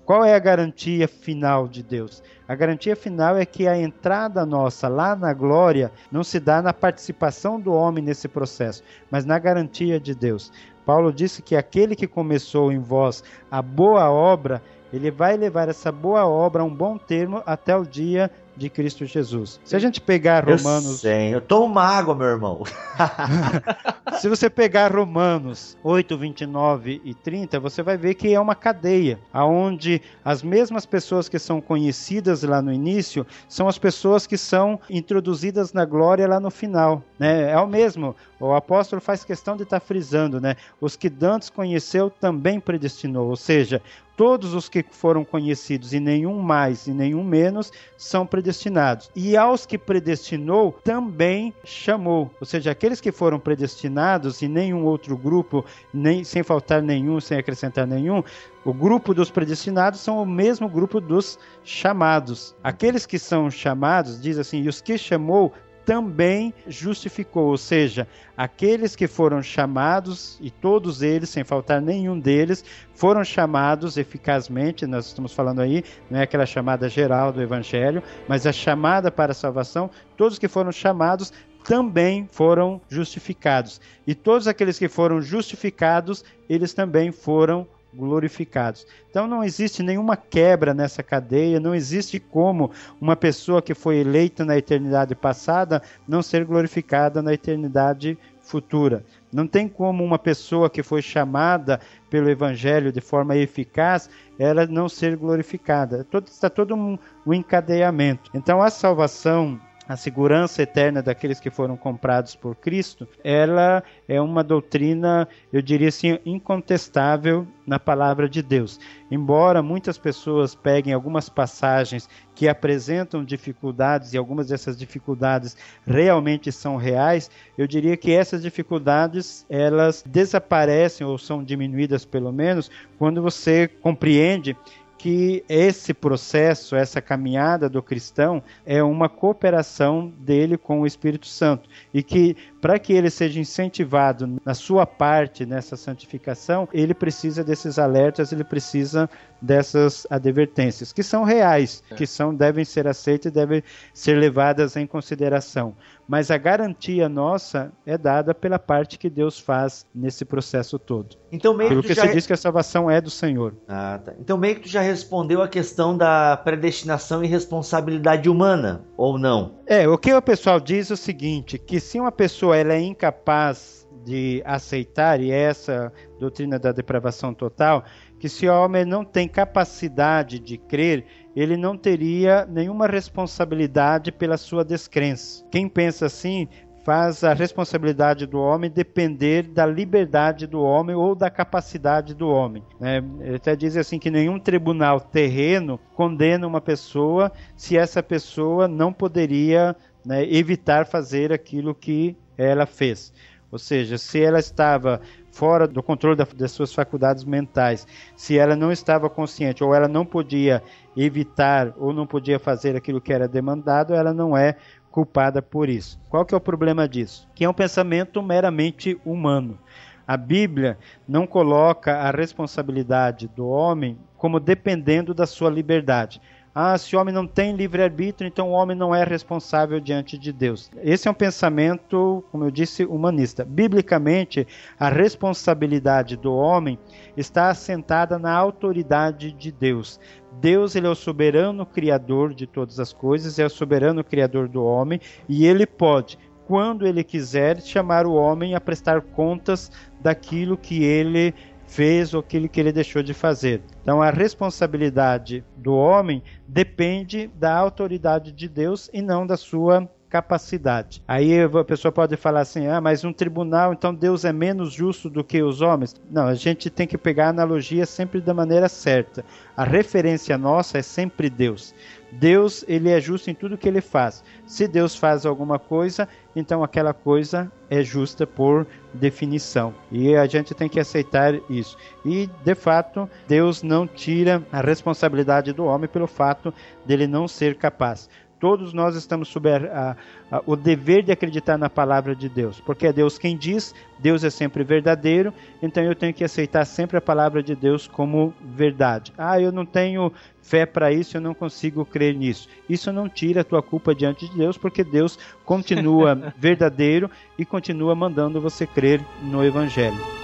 [0.04, 2.22] Qual é a garantia final de Deus?
[2.46, 6.74] A garantia final é que a entrada nossa lá na glória não se dá na
[6.74, 10.52] participação do homem nesse processo, mas na garantia de Deus.
[10.84, 14.62] Paulo disse que aquele que começou em vós a boa obra,
[14.94, 19.04] ele vai levar essa boa obra a um bom termo até o dia de Cristo
[19.04, 19.60] Jesus.
[19.64, 20.86] Se a gente pegar Romanos.
[20.86, 22.62] Eu sei, eu tomo uma água, meu irmão.
[24.20, 29.18] Se você pegar Romanos 8, 29 e 30, você vai ver que é uma cadeia,
[29.32, 34.78] aonde as mesmas pessoas que são conhecidas lá no início são as pessoas que são
[34.88, 37.02] introduzidas na glória lá no final.
[37.18, 37.50] Né?
[37.50, 38.14] É o mesmo.
[38.38, 40.54] O apóstolo faz questão de estar tá frisando, né?
[40.80, 43.80] Os que Dantes conheceu também predestinou, ou seja,
[44.16, 49.10] todos os que foram conhecidos, e nenhum mais e nenhum menos, são predestinados.
[49.14, 52.30] E aos que predestinou, também chamou.
[52.40, 57.38] Ou seja, aqueles que foram predestinados, e nenhum outro grupo, nem sem faltar nenhum, sem
[57.38, 58.22] acrescentar nenhum,
[58.64, 62.54] o grupo dos predestinados são o mesmo grupo dos chamados.
[62.62, 65.52] Aqueles que são chamados, diz assim, e os que chamou
[65.84, 72.64] também justificou, ou seja, aqueles que foram chamados, e todos eles, sem faltar nenhum deles,
[72.94, 78.46] foram chamados eficazmente, nós estamos falando aí, não é aquela chamada geral do Evangelho, mas
[78.46, 81.32] a chamada para a salvação, todos que foram chamados
[81.64, 83.80] também foram justificados.
[84.06, 87.66] E todos aqueles que foram justificados, eles também foram
[87.96, 88.86] glorificados.
[89.10, 94.44] Então não existe nenhuma quebra nessa cadeia, não existe como uma pessoa que foi eleita
[94.44, 99.04] na eternidade passada não ser glorificada na eternidade futura.
[99.32, 101.80] Não tem como uma pessoa que foi chamada
[102.10, 106.04] pelo Evangelho de forma eficaz, ela não ser glorificada.
[106.04, 108.30] Todo, está todo um, um encadeamento.
[108.34, 114.42] Então a salvação a segurança eterna daqueles que foram comprados por Cristo, ela é uma
[114.42, 118.80] doutrina, eu diria assim, incontestável na palavra de Deus.
[119.10, 126.76] Embora muitas pessoas peguem algumas passagens que apresentam dificuldades e algumas dessas dificuldades realmente são
[126.76, 133.68] reais, eu diria que essas dificuldades elas desaparecem ou são diminuídas pelo menos quando você
[133.68, 134.56] compreende
[135.04, 141.68] que esse processo, essa caminhada do cristão é uma cooperação dele com o Espírito Santo
[141.92, 147.78] e que para que ele seja incentivado na sua parte nessa santificação, ele precisa desses
[147.78, 149.10] alertas, ele precisa
[149.42, 153.62] dessas advertências que são reais, que são devem ser aceitas e devem
[153.92, 155.76] ser levadas em consideração.
[156.06, 161.16] Mas a garantia nossa é dada pela parte que Deus faz nesse processo todo.
[161.32, 162.02] Então meio Pelo que, que já...
[162.02, 163.54] você diz que a salvação é do Senhor.
[163.66, 164.12] Ah, tá.
[164.20, 169.54] Então meio que tu já respondeu a questão da predestinação e responsabilidade humana, ou não?
[169.66, 172.80] É, o que o pessoal diz é o seguinte, que se uma pessoa ela é
[172.80, 177.84] incapaz de aceitar, e essa doutrina da depravação total,
[178.18, 184.36] que se o homem não tem capacidade de crer, ele não teria nenhuma responsabilidade pela
[184.36, 185.44] sua descrença.
[185.50, 186.48] Quem pensa assim
[186.84, 192.62] faz a responsabilidade do homem depender da liberdade do homem ou da capacidade do homem.
[192.78, 193.02] Né?
[193.20, 198.92] Ele até diz assim que nenhum tribunal terreno condena uma pessoa se essa pessoa não
[198.92, 199.74] poderia
[200.04, 203.12] né, evitar fazer aquilo que ela fez.
[203.50, 205.00] Ou seja, se ela estava
[205.34, 209.88] fora do controle da, das suas faculdades mentais, se ela não estava consciente ou ela
[209.88, 210.62] não podia
[210.96, 214.56] evitar ou não podia fazer aquilo que era demandado, ela não é
[214.90, 215.98] culpada por isso.
[216.08, 217.28] Qual que é o problema disso?
[217.34, 219.58] Que é um pensamento meramente humano.
[220.06, 226.20] A Bíblia não coloca a responsabilidade do homem como dependendo da sua liberdade.
[226.54, 230.32] Ah, se o homem não tem livre-arbítrio, então o homem não é responsável diante de
[230.32, 230.70] Deus.
[230.82, 233.44] Esse é um pensamento, como eu disse, humanista.
[233.44, 234.46] Biblicamente,
[234.78, 236.78] a responsabilidade do homem
[237.16, 239.98] está assentada na autoridade de Deus.
[240.40, 244.62] Deus ele é o soberano criador de todas as coisas, é o soberano criador do
[244.62, 250.84] homem e ele pode, quando ele quiser, chamar o homem a prestar contas daquilo que
[250.84, 251.34] ele
[251.74, 253.60] fez ou aquilo que ele deixou de fazer.
[253.82, 261.02] Então a responsabilidade do homem depende da autoridade de Deus e não da sua capacidade.
[261.08, 265.10] Aí a pessoa pode falar assim: ah, mas um tribunal, então Deus é menos justo
[265.10, 265.96] do que os homens?
[266.08, 269.24] Não, a gente tem que pegar a analogia sempre da maneira certa.
[269.56, 271.74] A referência nossa é sempre Deus.
[272.18, 274.22] Deus, ele é justo em tudo que ele faz.
[274.46, 279.74] Se Deus faz alguma coisa, então aquela coisa é justa por definição.
[279.90, 281.76] E a gente tem que aceitar isso.
[282.04, 286.54] E, de fato, Deus não tira a responsabilidade do homem pelo fato
[286.86, 288.08] dele não ser capaz
[288.44, 289.96] todos nós estamos sob a,
[290.30, 294.22] a, o dever de acreditar na palavra de Deus, porque é Deus quem diz, Deus
[294.22, 299.14] é sempre verdadeiro, então eu tenho que aceitar sempre a palavra de Deus como verdade.
[299.16, 302.46] Ah, eu não tenho fé para isso, eu não consigo crer nisso.
[302.68, 307.94] Isso não tira a tua culpa diante de Deus, porque Deus continua verdadeiro e continua
[307.94, 310.23] mandando você crer no Evangelho.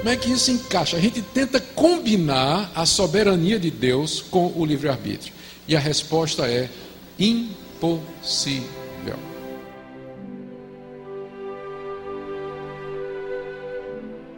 [0.00, 0.96] Como é que isso encaixa?
[0.96, 5.30] A gente tenta combinar a soberania de Deus com o livre-arbítrio.
[5.68, 6.70] E a resposta é
[7.18, 8.70] impossível.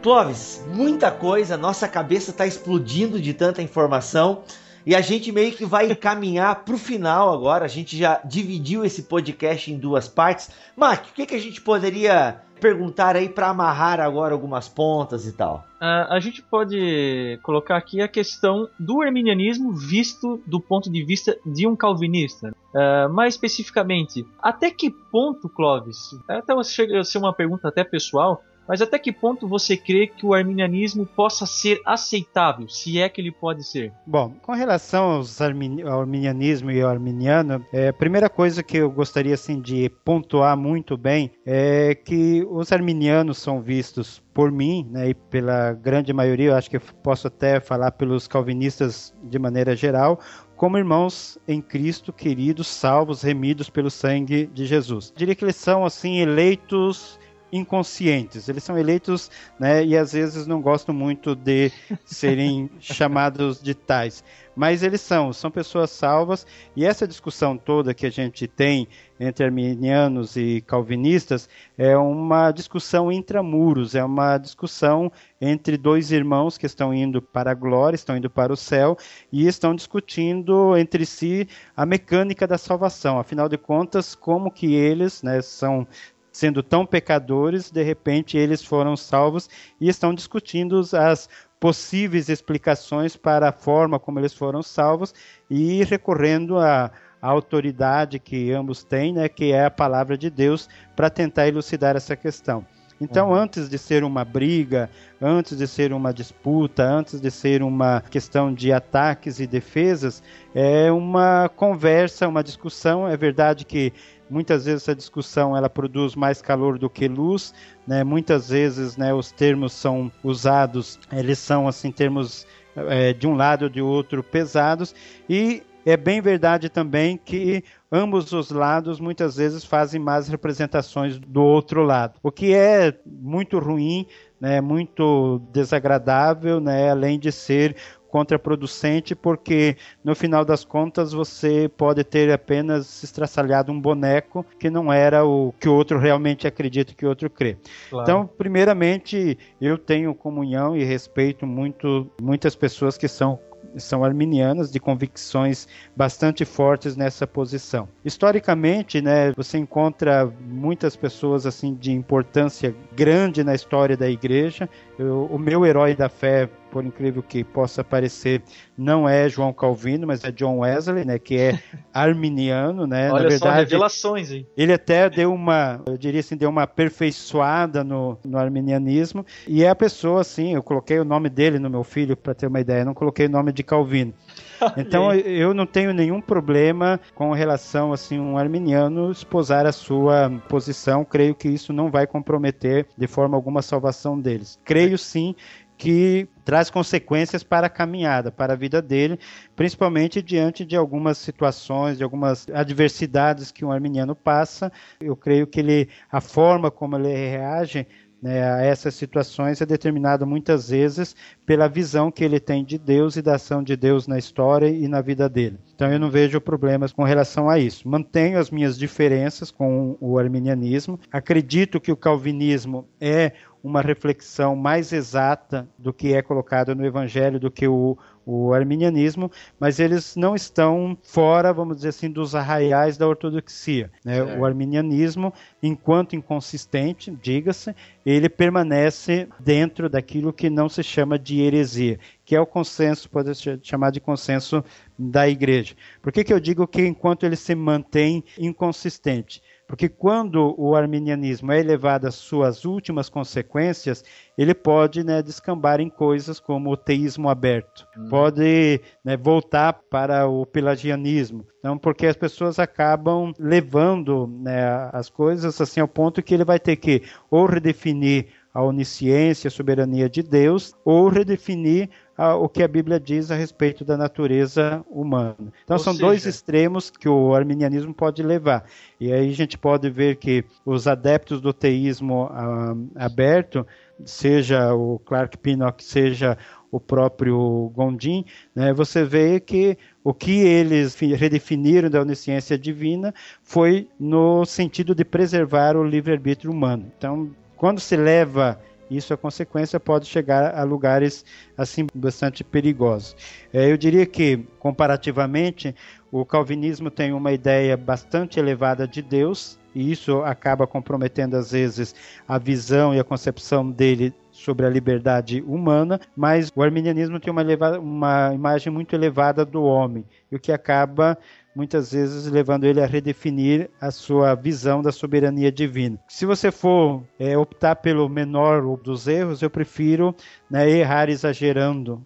[0.01, 4.43] Clóvis, muita coisa, nossa cabeça está explodindo de tanta informação.
[4.85, 7.65] E a gente meio que vai caminhar para o final agora.
[7.65, 10.49] A gente já dividiu esse podcast em duas partes.
[10.75, 15.33] Mark, o que, que a gente poderia perguntar aí para amarrar agora algumas pontas e
[15.33, 15.65] tal?
[15.81, 21.37] Uh, a gente pode colocar aqui a questão do arminianismo visto do ponto de vista
[21.45, 22.55] de um calvinista.
[22.73, 26.15] Uh, mais especificamente, até que ponto, Clóvis?
[26.25, 28.41] Até chega a ser uma pergunta até pessoal.
[28.67, 33.19] Mas até que ponto você crê que o arminianismo possa ser aceitável, se é que
[33.19, 33.91] ele pode ser?
[34.05, 38.77] Bom, com relação aos armin ao arminianismo e ao arminiano, é, a primeira coisa que
[38.77, 44.87] eu gostaria assim, de pontuar muito bem é que os arminianos são vistos por mim
[44.89, 49.37] né, e pela grande maioria, eu acho que eu posso até falar pelos calvinistas de
[49.37, 50.19] maneira geral,
[50.55, 55.09] como irmãos em Cristo, queridos, salvos, remidos pelo sangue de Jesus.
[55.09, 57.19] Eu diria que eles são assim eleitos
[57.53, 58.49] inconscientes.
[58.49, 61.71] Eles são eleitos, né, e às vezes não gostam muito de
[62.03, 64.23] serem chamados de tais.
[64.55, 68.87] Mas eles são, são pessoas salvas, e essa discussão toda que a gente tem
[69.19, 76.65] entre arminianos e calvinistas é uma discussão intramuros, é uma discussão entre dois irmãos que
[76.65, 78.97] estão indo para a glória, estão indo para o céu
[79.31, 83.17] e estão discutindo entre si a mecânica da salvação.
[83.17, 85.87] Afinal de contas, como que eles, né, são
[86.33, 89.47] sendo tão pecadores, de repente eles foram salvos
[89.79, 95.13] e estão discutindo as possíveis explicações para a forma como eles foram salvos
[95.49, 96.91] e recorrendo à,
[97.21, 101.95] à autoridade que ambos têm, né, que é a palavra de Deus, para tentar elucidar
[101.95, 102.65] essa questão.
[103.03, 103.35] Então, uhum.
[103.35, 104.89] antes de ser uma briga,
[105.21, 110.23] antes de ser uma disputa, antes de ser uma questão de ataques e defesas,
[110.55, 113.07] é uma conversa, uma discussão.
[113.07, 113.91] É verdade que
[114.29, 117.53] Muitas vezes essa discussão ela produz mais calor do que luz,
[117.85, 118.03] né?
[118.03, 123.63] Muitas vezes, né, os termos são usados, eles são assim termos é, de um lado
[123.63, 124.95] ou de outro pesados
[125.29, 131.43] e é bem verdade também que ambos os lados muitas vezes fazem más representações do
[131.43, 134.07] outro lado, o que é muito ruim,
[134.39, 137.75] né, muito desagradável, né, além de ser
[138.13, 144.93] contraproducente, porque no final das contas você pode ter apenas estraçalhado um boneco que não
[144.93, 147.57] era o que o outro realmente acredita que o outro crê.
[147.89, 148.03] Claro.
[148.03, 153.39] Então, primeiramente, eu tenho comunhão e respeito muito muitas pessoas que são
[153.77, 157.87] são arminianas, de convicções bastante fortes nessa posição.
[158.03, 164.69] Historicamente, né, você encontra muitas pessoas assim de importância grande na história da igreja.
[164.99, 168.41] Eu, o meu herói da fé por incrível que possa parecer,
[168.75, 171.59] não é João Calvino, mas é John Wesley, né, que é
[171.93, 173.11] arminiano, né?
[173.11, 174.47] Olha Na verdade, só, revelações, hein?
[174.57, 179.69] Ele até deu uma, eu diria assim, deu uma aperfeiçoada no, no arminianismo, e é
[179.69, 182.83] a pessoa, assim, eu coloquei o nome dele no meu filho, para ter uma ideia,
[182.83, 184.13] não coloquei o nome de Calvino.
[184.77, 191.03] Então eu não tenho nenhum problema com relação assim um arminiano esposar a sua posição.
[191.03, 194.59] Creio que isso não vai comprometer de forma alguma a salvação deles.
[194.63, 195.35] Creio sim
[195.83, 199.19] que traz consequências para a caminhada, para a vida dele,
[199.53, 204.71] principalmente diante de algumas situações, de algumas adversidades que um arminiano passa.
[205.01, 207.85] Eu creio que ele, a forma como ele reage
[208.21, 211.13] né, a essas situações é determinada muitas vezes
[211.45, 214.87] pela visão que ele tem de Deus e da ação de Deus na história e
[214.87, 215.59] na vida dele.
[215.75, 217.85] Então eu não vejo problemas com relação a isso.
[217.85, 220.97] Mantenho as minhas diferenças com o arminianismo.
[221.11, 223.33] Acredito que o calvinismo é
[223.63, 229.31] uma reflexão mais exata do que é colocado no Evangelho do que o, o arminianismo,
[229.57, 233.89] mas eles não estão fora, vamos dizer assim, dos arraiais da ortodoxia.
[234.03, 234.21] Né?
[234.37, 237.73] O arminianismo, enquanto inconsistente, diga-se,
[238.05, 243.33] ele permanece dentro daquilo que não se chama de heresia, que é o consenso, pode
[243.35, 244.63] ser chamado de consenso
[244.97, 245.75] da igreja.
[246.01, 249.41] Por que, que eu digo que enquanto ele se mantém inconsistente?
[249.67, 254.03] Porque quando o arminianismo é elevado às suas últimas consequências,
[254.37, 258.07] ele pode né, descambar em coisas como o teísmo aberto, hum.
[258.09, 261.45] pode né, voltar para o pelagianismo.
[261.59, 266.59] Então, porque as pessoas acabam levando né, as coisas assim ao ponto que ele vai
[266.59, 272.63] ter que ou redefinir a onisciência, a soberania de Deus, ou redefinir a, o que
[272.63, 275.35] a Bíblia diz a respeito da natureza humana.
[275.63, 276.05] Então, Ou são seja...
[276.05, 278.65] dois extremos que o arminianismo pode levar.
[278.99, 283.65] E aí a gente pode ver que os adeptos do teísmo ah, aberto,
[284.05, 286.37] seja o Clark Pinnock, seja
[286.71, 293.87] o próprio Gondim, né, você vê que o que eles redefiniram da onisciência divina foi
[293.99, 296.91] no sentido de preservar o livre-arbítrio humano.
[296.97, 298.59] Então, quando se leva
[298.97, 301.25] isso a consequência pode chegar a lugares
[301.57, 303.15] assim bastante perigosos.
[303.51, 305.75] É, eu diria que comparativamente
[306.11, 311.95] o calvinismo tem uma ideia bastante elevada de Deus e isso acaba comprometendo às vezes
[312.27, 317.41] a visão e a concepção dele sobre a liberdade humana, mas o arminianismo tem uma,
[317.41, 321.17] eleva, uma imagem muito elevada do homem, e o que acaba
[321.55, 325.99] muitas vezes levando ele a redefinir a sua visão da soberania divina.
[326.07, 330.15] Se você for é, optar pelo menor dos erros, eu prefiro
[330.49, 332.05] né, errar exagerando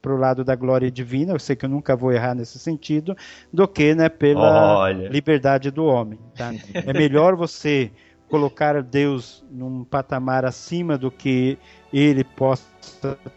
[0.00, 3.16] para o lado da glória divina, eu sei que eu nunca vou errar nesse sentido,
[3.52, 5.08] do que né, pela Olha.
[5.08, 6.18] liberdade do homem.
[6.36, 6.52] Tá?
[6.74, 7.90] É melhor você
[8.28, 11.58] colocar Deus num patamar acima do que
[11.98, 12.72] ele possa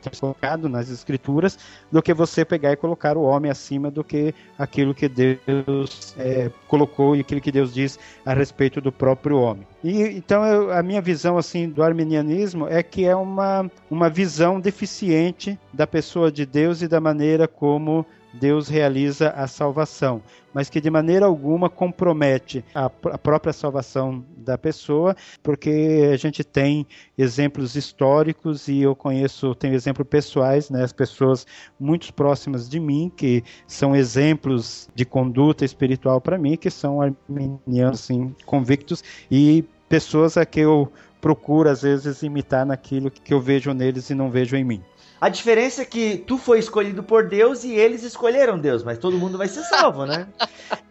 [0.02, 1.58] ter colocado nas escrituras,
[1.92, 6.52] do que você pegar e colocar o homem acima do que aquilo que Deus é,
[6.68, 9.68] colocou e aquilo que Deus diz a respeito do próprio homem.
[9.84, 14.60] E então eu, a minha visão assim do arminianismo é que é uma, uma visão
[14.60, 18.06] deficiente da pessoa de Deus e da maneira como
[18.40, 20.22] Deus realiza a salvação,
[20.54, 26.44] mas que de maneira alguma compromete a, a, própria salvação da pessoa, porque a gente
[26.44, 26.86] tem
[27.18, 31.48] exemplos históricos e eu conheço, tenho exemplos pessoais, né, as pessoas
[31.80, 38.02] muito próximas de mim, que são exemplos de conduta espiritual para mim, que são arminianos
[38.02, 43.74] assim, convictos e pessoas a que eu procuro às vezes imitar naquilo que eu vejo
[43.74, 44.84] neles e não vejo em mim.
[45.20, 49.18] A diferença é que tu foi escolhido por Deus e eles escolheram Deus, mas todo
[49.18, 50.28] mundo vai ser salvo, né?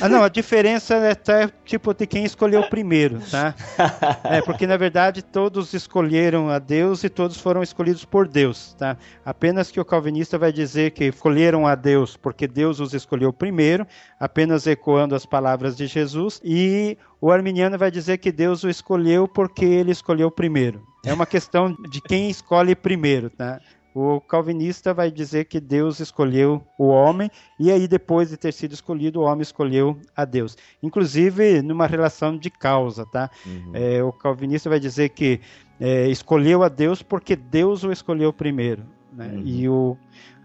[0.00, 3.54] Ah, não, a diferença é até tipo de quem escolheu primeiro, tá?
[4.24, 8.96] É, porque na verdade todos escolheram a Deus e todos foram escolhidos por Deus, tá?
[9.24, 13.86] Apenas que o calvinista vai dizer que escolheram a Deus porque Deus os escolheu primeiro,
[14.18, 19.26] apenas ecoando as palavras de Jesus, e o arminiano vai dizer que Deus o escolheu
[19.28, 20.82] porque ele escolheu primeiro.
[21.04, 23.60] É uma questão de quem escolhe primeiro, tá?
[23.94, 27.28] O calvinista vai dizer que Deus escolheu o homem
[27.58, 30.56] e aí depois de ter sido escolhido, o homem escolheu a Deus.
[30.82, 33.28] Inclusive numa relação de causa, tá?
[33.44, 33.72] Uhum.
[33.74, 35.40] É, o calvinista vai dizer que
[35.80, 38.84] é, escolheu a Deus porque Deus o escolheu primeiro.
[39.12, 39.26] Né?
[39.26, 39.42] Uhum.
[39.44, 39.96] E o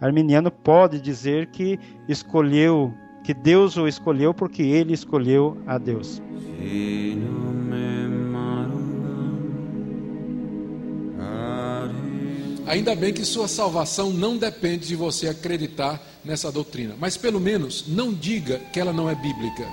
[0.02, 2.94] arminiano pode dizer que escolheu,
[3.24, 6.22] que Deus o escolheu porque ele escolheu a Deus.
[12.68, 17.88] Ainda bem que sua salvação não depende de você acreditar nessa doutrina, mas pelo menos
[17.88, 19.68] não diga que ela não é bíblica.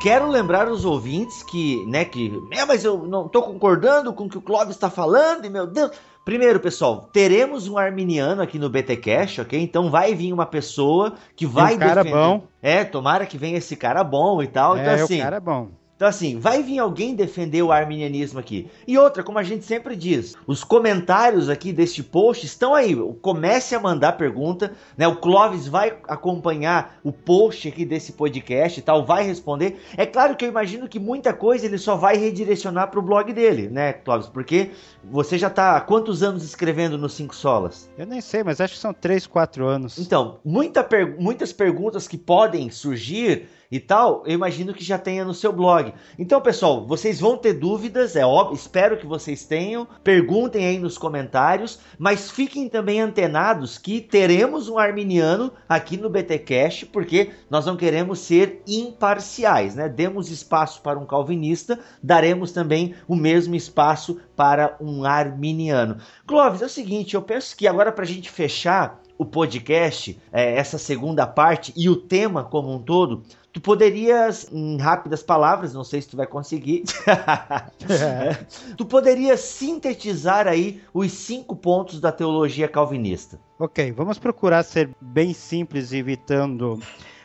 [0.00, 4.28] Quero lembrar os ouvintes que, né, que, é, mas eu não estou concordando com o
[4.30, 5.90] que o Clóvis está falando, e meu Deus.
[6.24, 9.60] Primeiro, pessoal, teremos um arminiano aqui no BT Cash, ok?
[9.60, 12.22] Então vai vir uma pessoa que vai um cara defender.
[12.22, 12.42] bom.
[12.62, 14.78] É, tomara que venha esse cara bom e tal.
[14.78, 15.79] então, É, assim, o cara é bom.
[16.00, 18.70] Então, assim, vai vir alguém defender o arminianismo aqui.
[18.88, 22.96] E outra, como a gente sempre diz, os comentários aqui deste post estão aí.
[23.20, 25.06] Comece a mandar pergunta, né?
[25.06, 29.78] O Clóvis vai acompanhar o post aqui desse podcast e tal, vai responder.
[29.94, 33.30] É claro que eu imagino que muita coisa ele só vai redirecionar para o blog
[33.34, 34.26] dele, né, Clóvis?
[34.26, 34.70] Porque
[35.04, 37.90] você já está há quantos anos escrevendo no Cinco Solas?
[37.98, 39.98] Eu nem sei, mas acho que são 3, 4 anos.
[39.98, 45.24] Então, muita per- muitas perguntas que podem surgir e tal, eu imagino que já tenha
[45.24, 45.94] no seu blog.
[46.18, 49.86] Então, pessoal, vocês vão ter dúvidas, é óbvio, espero que vocês tenham.
[50.02, 56.40] Perguntem aí nos comentários, mas fiquem também antenados que teremos um arminiano aqui no BT
[56.40, 59.88] Cash, porque nós não queremos ser imparciais, né?
[59.88, 65.98] Demos espaço para um calvinista, daremos também o mesmo espaço para um arminiano.
[66.26, 70.54] Clóvis, é o seguinte, eu penso que agora para a gente fechar o podcast, é,
[70.54, 75.84] essa segunda parte e o tema como um todo, tu poderias, em rápidas palavras, não
[75.84, 76.84] sei se tu vai conseguir,
[78.78, 83.38] tu poderias sintetizar aí os cinco pontos da teologia calvinista.
[83.58, 86.80] Ok, vamos procurar ser bem simples, evitando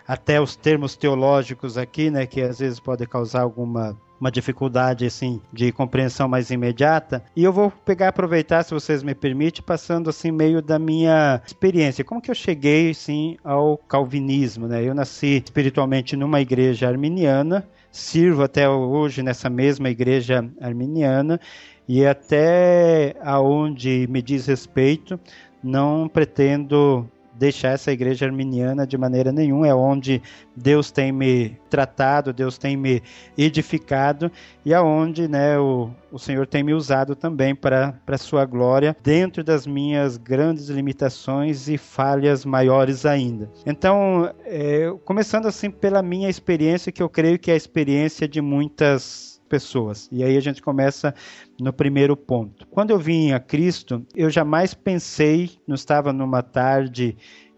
[0.05, 5.41] até os termos teológicos aqui, né, que às vezes pode causar alguma uma dificuldade assim
[5.51, 7.23] de compreensão mais imediata.
[7.35, 12.03] E eu vou pegar aproveitar, se vocês me permitem, passando assim meio da minha experiência,
[12.03, 14.83] como que eu cheguei assim ao calvinismo, né?
[14.83, 21.39] Eu nasci espiritualmente numa igreja arminiana, sirvo até hoje nessa mesma igreja arminiana
[21.87, 25.19] e até aonde me diz respeito,
[25.63, 30.21] não pretendo deixar essa igreja arminiana de maneira nenhuma, é onde
[30.55, 33.01] Deus tem me tratado, Deus tem me
[33.37, 34.31] edificado
[34.63, 39.43] e aonde né, o, o Senhor tem me usado também para a sua glória, dentro
[39.43, 43.51] das minhas grandes limitações e falhas maiores ainda.
[43.65, 48.41] Então, é, começando assim pela minha experiência, que eu creio que é a experiência de
[48.41, 50.09] muitas pessoas.
[50.11, 51.15] E aí a gente começa
[51.61, 52.67] no primeiro ponto.
[52.67, 57.15] Quando eu vim a Cristo, eu jamais pensei, não estava numa tarde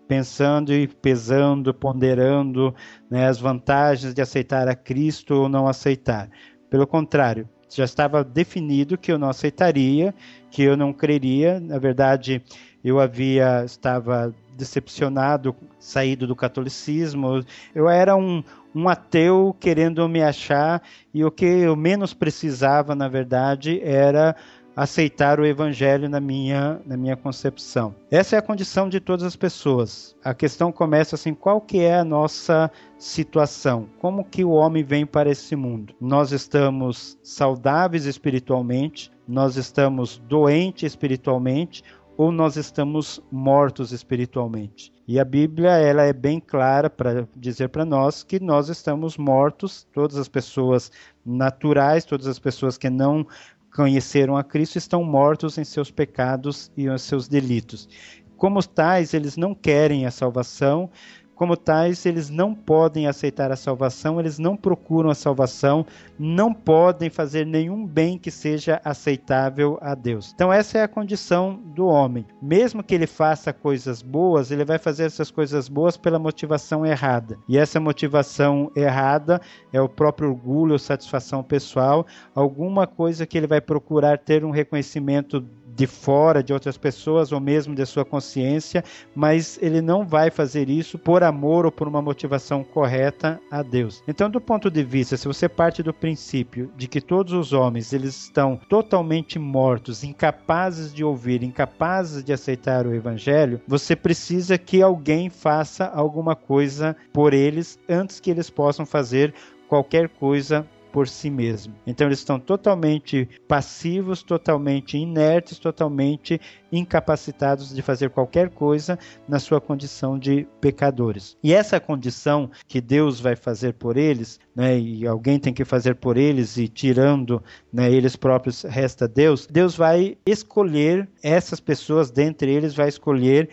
[0.08, 2.74] pensando e pesando, ponderando
[3.10, 6.30] né, as vantagens de aceitar a Cristo ou não aceitar.
[6.70, 10.14] Pelo contrário, já estava definido que eu não aceitaria,
[10.52, 11.60] que eu não creria.
[11.60, 12.44] Na verdade,
[12.84, 17.46] eu havia estava decepcionado, saído do catolicismo.
[17.74, 18.44] Eu era um,
[18.74, 20.82] um ateu querendo me achar
[21.14, 24.36] e o que eu menos precisava, na verdade, era
[24.78, 27.96] aceitar o evangelho na minha na minha concepção.
[28.12, 30.16] Essa é a condição de todas as pessoas.
[30.24, 33.90] A questão começa assim, qual que é a nossa situação?
[33.98, 35.96] Como que o homem vem para esse mundo?
[36.00, 41.84] Nós estamos saudáveis espiritualmente, nós estamos doentes espiritualmente
[42.18, 44.92] ou nós estamos mortos espiritualmente.
[45.08, 49.88] E a Bíblia ela é bem clara para dizer para nós que nós estamos mortos,
[49.94, 50.92] todas as pessoas
[51.24, 53.26] naturais, todas as pessoas que não
[53.74, 57.88] conheceram a Cristo estão mortos em seus pecados e em seus delitos.
[58.36, 60.90] Como tais, eles não querem a salvação,
[61.38, 65.86] como tais, eles não podem aceitar a salvação, eles não procuram a salvação,
[66.18, 70.32] não podem fazer nenhum bem que seja aceitável a Deus.
[70.34, 72.26] Então, essa é a condição do homem.
[72.42, 77.38] Mesmo que ele faça coisas boas, ele vai fazer essas coisas boas pela motivação errada.
[77.48, 79.40] E essa motivação errada
[79.72, 85.46] é o próprio orgulho, satisfação pessoal, alguma coisa que ele vai procurar ter um reconhecimento
[85.78, 88.84] de fora, de outras pessoas, ou mesmo de sua consciência,
[89.16, 94.02] mas ele não vai fazer isso por amor ou por uma motivação correta a Deus.
[94.08, 97.94] Então, do ponto de vista, se você parte do princípio de que todos os homens
[97.94, 104.82] eles estão totalmente mortos, incapazes de ouvir, incapazes de aceitar o evangelho, você precisa que
[104.82, 109.32] alguém faça alguma coisa por eles antes que eles possam fazer
[109.68, 110.66] qualquer coisa
[110.98, 111.76] por si mesmo.
[111.86, 116.42] Então eles estão totalmente passivos, totalmente inertes, totalmente
[116.72, 121.38] incapacitados de fazer qualquer coisa na sua condição de pecadores.
[121.44, 125.94] E essa condição que Deus vai fazer por eles, né, e alguém tem que fazer
[125.94, 132.52] por eles e tirando né, eles próprios resta Deus, Deus vai escolher essas pessoas, dentre
[132.52, 133.50] eles vai escolher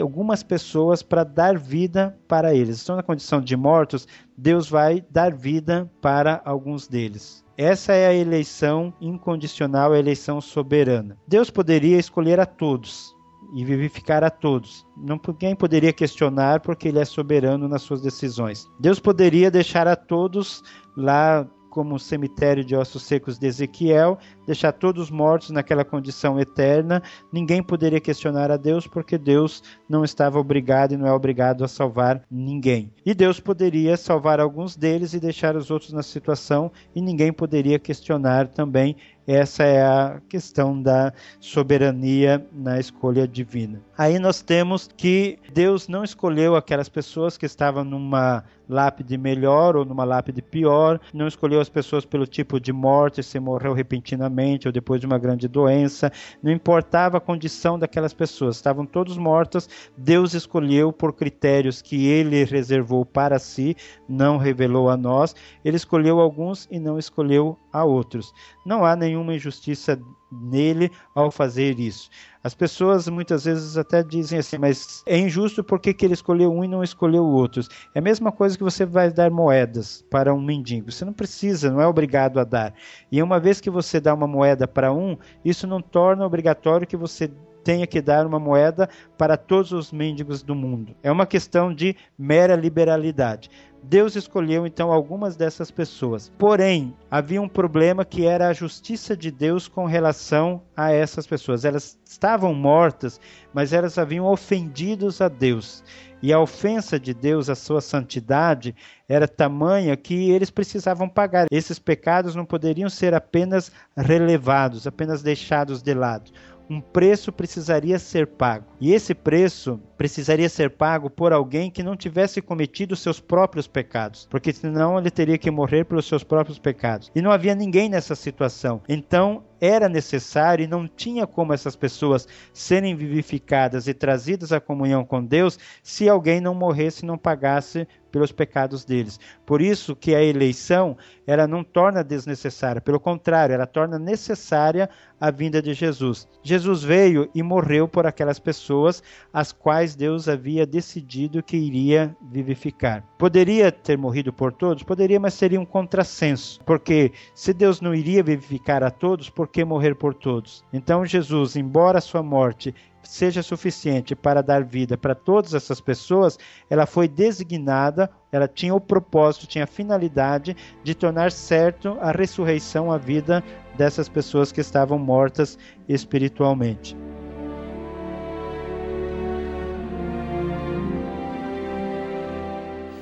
[0.00, 2.76] algumas pessoas para dar vida para eles.
[2.76, 4.06] Estão na condição de mortos,
[4.36, 7.42] Deus vai dar vida para alguns deles.
[7.56, 11.16] Essa é a eleição incondicional, a eleição soberana.
[11.26, 13.14] Deus poderia escolher a todos
[13.54, 14.86] e vivificar a todos.
[14.96, 18.66] Ninguém poderia questionar porque ele é soberano nas suas decisões.
[18.80, 20.62] Deus poderia deixar a todos
[20.96, 27.02] lá como o cemitério de ossos secos de Ezequiel, deixar todos mortos naquela condição eterna.
[27.32, 31.68] Ninguém poderia questionar a Deus, porque Deus não estava obrigado e não é obrigado a
[31.68, 32.92] salvar ninguém.
[33.04, 37.78] E Deus poderia salvar alguns deles e deixar os outros na situação, e ninguém poderia
[37.78, 43.80] questionar também essa é a questão da soberania na escolha divina.
[43.96, 49.84] Aí nós temos que Deus não escolheu aquelas pessoas que estavam numa lápide melhor ou
[49.84, 54.31] numa lápide pior, não escolheu as pessoas pelo tipo de morte, se morreu repentinamente
[54.66, 56.10] ou depois de uma grande doença,
[56.42, 62.44] não importava a condição daquelas pessoas, estavam todos mortos, Deus escolheu por critérios que ele
[62.44, 63.76] reservou para si,
[64.08, 68.34] não revelou a nós, ele escolheu alguns e não escolheu a outros.
[68.64, 70.00] Não há nenhuma injustiça
[70.30, 72.08] nele ao fazer isso.
[72.44, 76.64] As pessoas muitas vezes até dizem assim, mas é injusto porque que ele escolheu um
[76.64, 77.68] e não escolheu outros.
[77.94, 80.90] É a mesma coisa que você vai dar moedas para um mendigo.
[80.90, 82.74] Você não precisa, não é obrigado a dar.
[83.10, 86.96] E uma vez que você dá uma moeda para um, isso não torna obrigatório que
[86.96, 87.30] você
[87.62, 90.94] tenha que dar uma moeda para todos os mendigos do mundo.
[91.02, 93.50] É uma questão de mera liberalidade.
[93.82, 96.30] Deus escolheu então algumas dessas pessoas.
[96.38, 101.64] Porém, havia um problema que era a justiça de Deus com relação a essas pessoas.
[101.64, 103.20] Elas estavam mortas,
[103.52, 105.82] mas elas haviam ofendido a Deus.
[106.22, 108.76] E a ofensa de Deus à sua santidade
[109.08, 111.48] era tamanha que eles precisavam pagar.
[111.50, 116.30] Esses pecados não poderiam ser apenas relevados, apenas deixados de lado
[116.72, 118.64] um preço precisaria ser pago.
[118.80, 124.26] E esse preço precisaria ser pago por alguém que não tivesse cometido seus próprios pecados,
[124.30, 127.10] porque senão ele teria que morrer pelos seus próprios pecados.
[127.14, 128.80] E não havia ninguém nessa situação.
[128.88, 135.04] Então, era necessário e não tinha como essas pessoas serem vivificadas e trazidas à comunhão
[135.04, 139.18] com Deus se alguém não morresse e não pagasse pelos pecados deles.
[139.46, 140.96] Por isso que a eleição,
[141.26, 146.28] ela não torna desnecessária, pelo contrário, ela torna necessária a vinda de Jesus.
[146.42, 149.02] Jesus veio e morreu por aquelas pessoas
[149.32, 153.02] as quais Deus havia decidido que iria vivificar.
[153.16, 154.82] Poderia ter morrido por todos?
[154.82, 159.64] Poderia, mas seria um contrassenso, porque se Deus não iria vivificar a todos, por que
[159.64, 160.64] morrer por todos?
[160.72, 166.38] Então Jesus, embora sua morte seja suficiente para dar vida para todas essas pessoas,
[166.70, 172.90] ela foi designada, ela tinha o propósito, tinha a finalidade de tornar certo a ressurreição,
[172.90, 173.44] a vida
[173.76, 176.96] dessas pessoas que estavam mortas espiritualmente.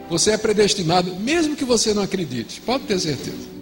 [0.08, 3.59] Você é predestinado, mesmo que você não acredite, pode ter certeza.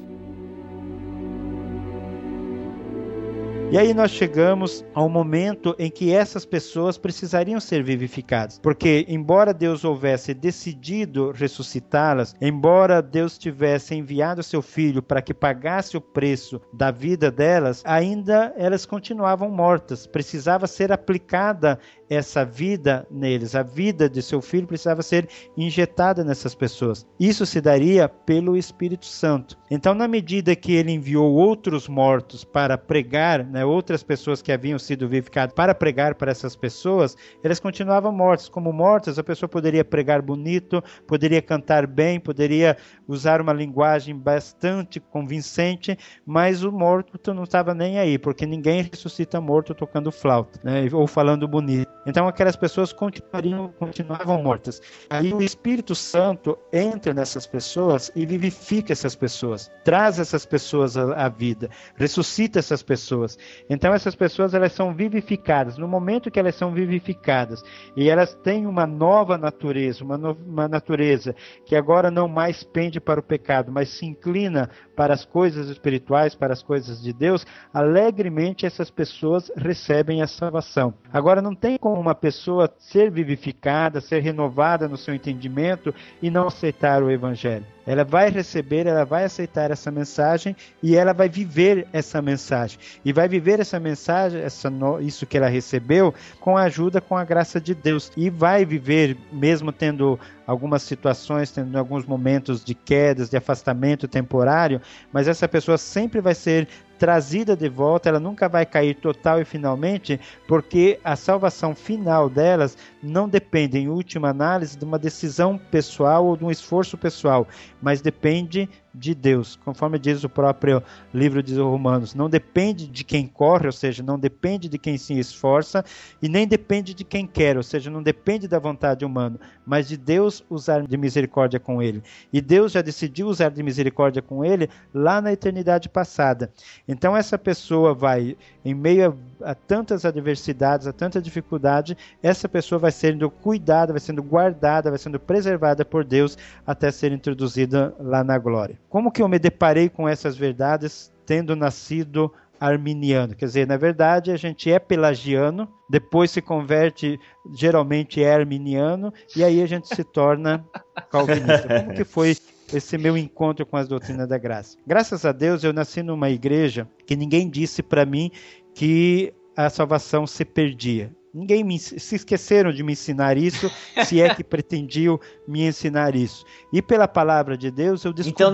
[3.70, 9.52] E aí nós chegamos ao momento em que essas pessoas precisariam ser vivificadas, porque embora
[9.52, 16.58] Deus houvesse decidido ressuscitá-las, embora Deus tivesse enviado seu filho para que pagasse o preço
[16.72, 20.06] da vida delas, ainda elas continuavam mortas.
[20.06, 21.78] Precisava ser aplicada
[22.08, 27.06] essa vida neles, a vida de seu filho precisava ser injetada nessas pessoas.
[27.18, 29.58] Isso se daria pelo Espírito Santo.
[29.70, 34.78] Então, na medida que ele enviou outros mortos para pregar, né, outras pessoas que haviam
[34.78, 38.48] sido vivificadas para pregar para essas pessoas, elas continuavam mortas.
[38.48, 45.00] Como mortas, a pessoa poderia pregar bonito, poderia cantar bem, poderia usar uma linguagem bastante
[45.00, 50.88] convincente, mas o morto não estava nem aí, porque ninguém ressuscita morto tocando flauta né,
[50.92, 51.97] ou falando bonito.
[52.06, 54.80] Então aquelas pessoas continuariam, continuavam mortas.
[55.10, 61.28] Aí o Espírito Santo entra nessas pessoas e vivifica essas pessoas, traz essas pessoas à,
[61.28, 63.38] vida, ressuscita essas pessoas.
[63.68, 65.76] Então essas pessoas elas são vivificadas.
[65.76, 67.62] No momento que elas são vivificadas
[67.96, 71.34] e elas têm uma nova natureza, uma, no, uma natureza
[71.66, 76.34] que agora não mais pende para o pecado, mas se inclina para as coisas espirituais,
[76.34, 80.94] para as coisas de Deus, alegremente essas pessoas recebem a salvação.
[81.12, 86.46] Agora não tem como uma pessoa ser vivificada, ser renovada no seu entendimento e não
[86.48, 87.66] aceitar o evangelho.
[87.88, 92.78] Ela vai receber, ela vai aceitar essa mensagem e ela vai viver essa mensagem.
[93.02, 94.70] E vai viver essa mensagem, essa,
[95.00, 98.12] isso que ela recebeu, com a ajuda, com a graça de Deus.
[98.14, 104.82] E vai viver, mesmo tendo algumas situações, tendo alguns momentos de quedas, de afastamento temporário,
[105.10, 106.68] mas essa pessoa sempre vai ser
[106.98, 110.18] trazida de volta, ela nunca vai cair total e finalmente,
[110.48, 116.36] porque a salvação final delas não depende, em última análise, de uma decisão pessoal ou
[116.36, 117.46] de um esforço pessoal,
[117.80, 118.68] mas depende
[118.98, 120.82] de Deus, conforme diz o próprio
[121.14, 122.14] livro de Romanos.
[122.14, 125.84] Não depende de quem corre, ou seja, não depende de quem se esforça,
[126.20, 129.96] e nem depende de quem quer, ou seja, não depende da vontade humana, mas de
[129.96, 132.02] Deus usar de misericórdia com ele.
[132.32, 136.50] E Deus já decidiu usar de misericórdia com ele lá na eternidade passada.
[136.86, 142.78] Então essa pessoa vai, em meio a, a tantas adversidades, a tanta dificuldade, essa pessoa
[142.78, 146.36] vai sendo cuidada, vai sendo guardada, vai sendo preservada por Deus
[146.66, 148.78] até ser introduzida lá na glória.
[148.88, 153.34] Como que eu me deparei com essas verdades tendo nascido arminiano.
[153.34, 157.18] Quer dizer, na verdade, a gente é pelagiano, depois se converte,
[157.54, 160.64] geralmente é arminiano, e aí a gente se torna
[161.10, 161.68] calvinista.
[161.68, 162.36] Como que foi
[162.72, 164.76] esse meu encontro com as doutrinas da graça?
[164.86, 168.30] Graças a Deus, eu nasci numa igreja que ninguém disse para mim
[168.74, 171.12] que a salvação se perdia.
[171.32, 173.70] Ninguém me, se esqueceram de me ensinar isso,
[174.04, 176.44] se é que pretendiam me ensinar isso.
[176.72, 178.52] E pela palavra de Deus eu descobri então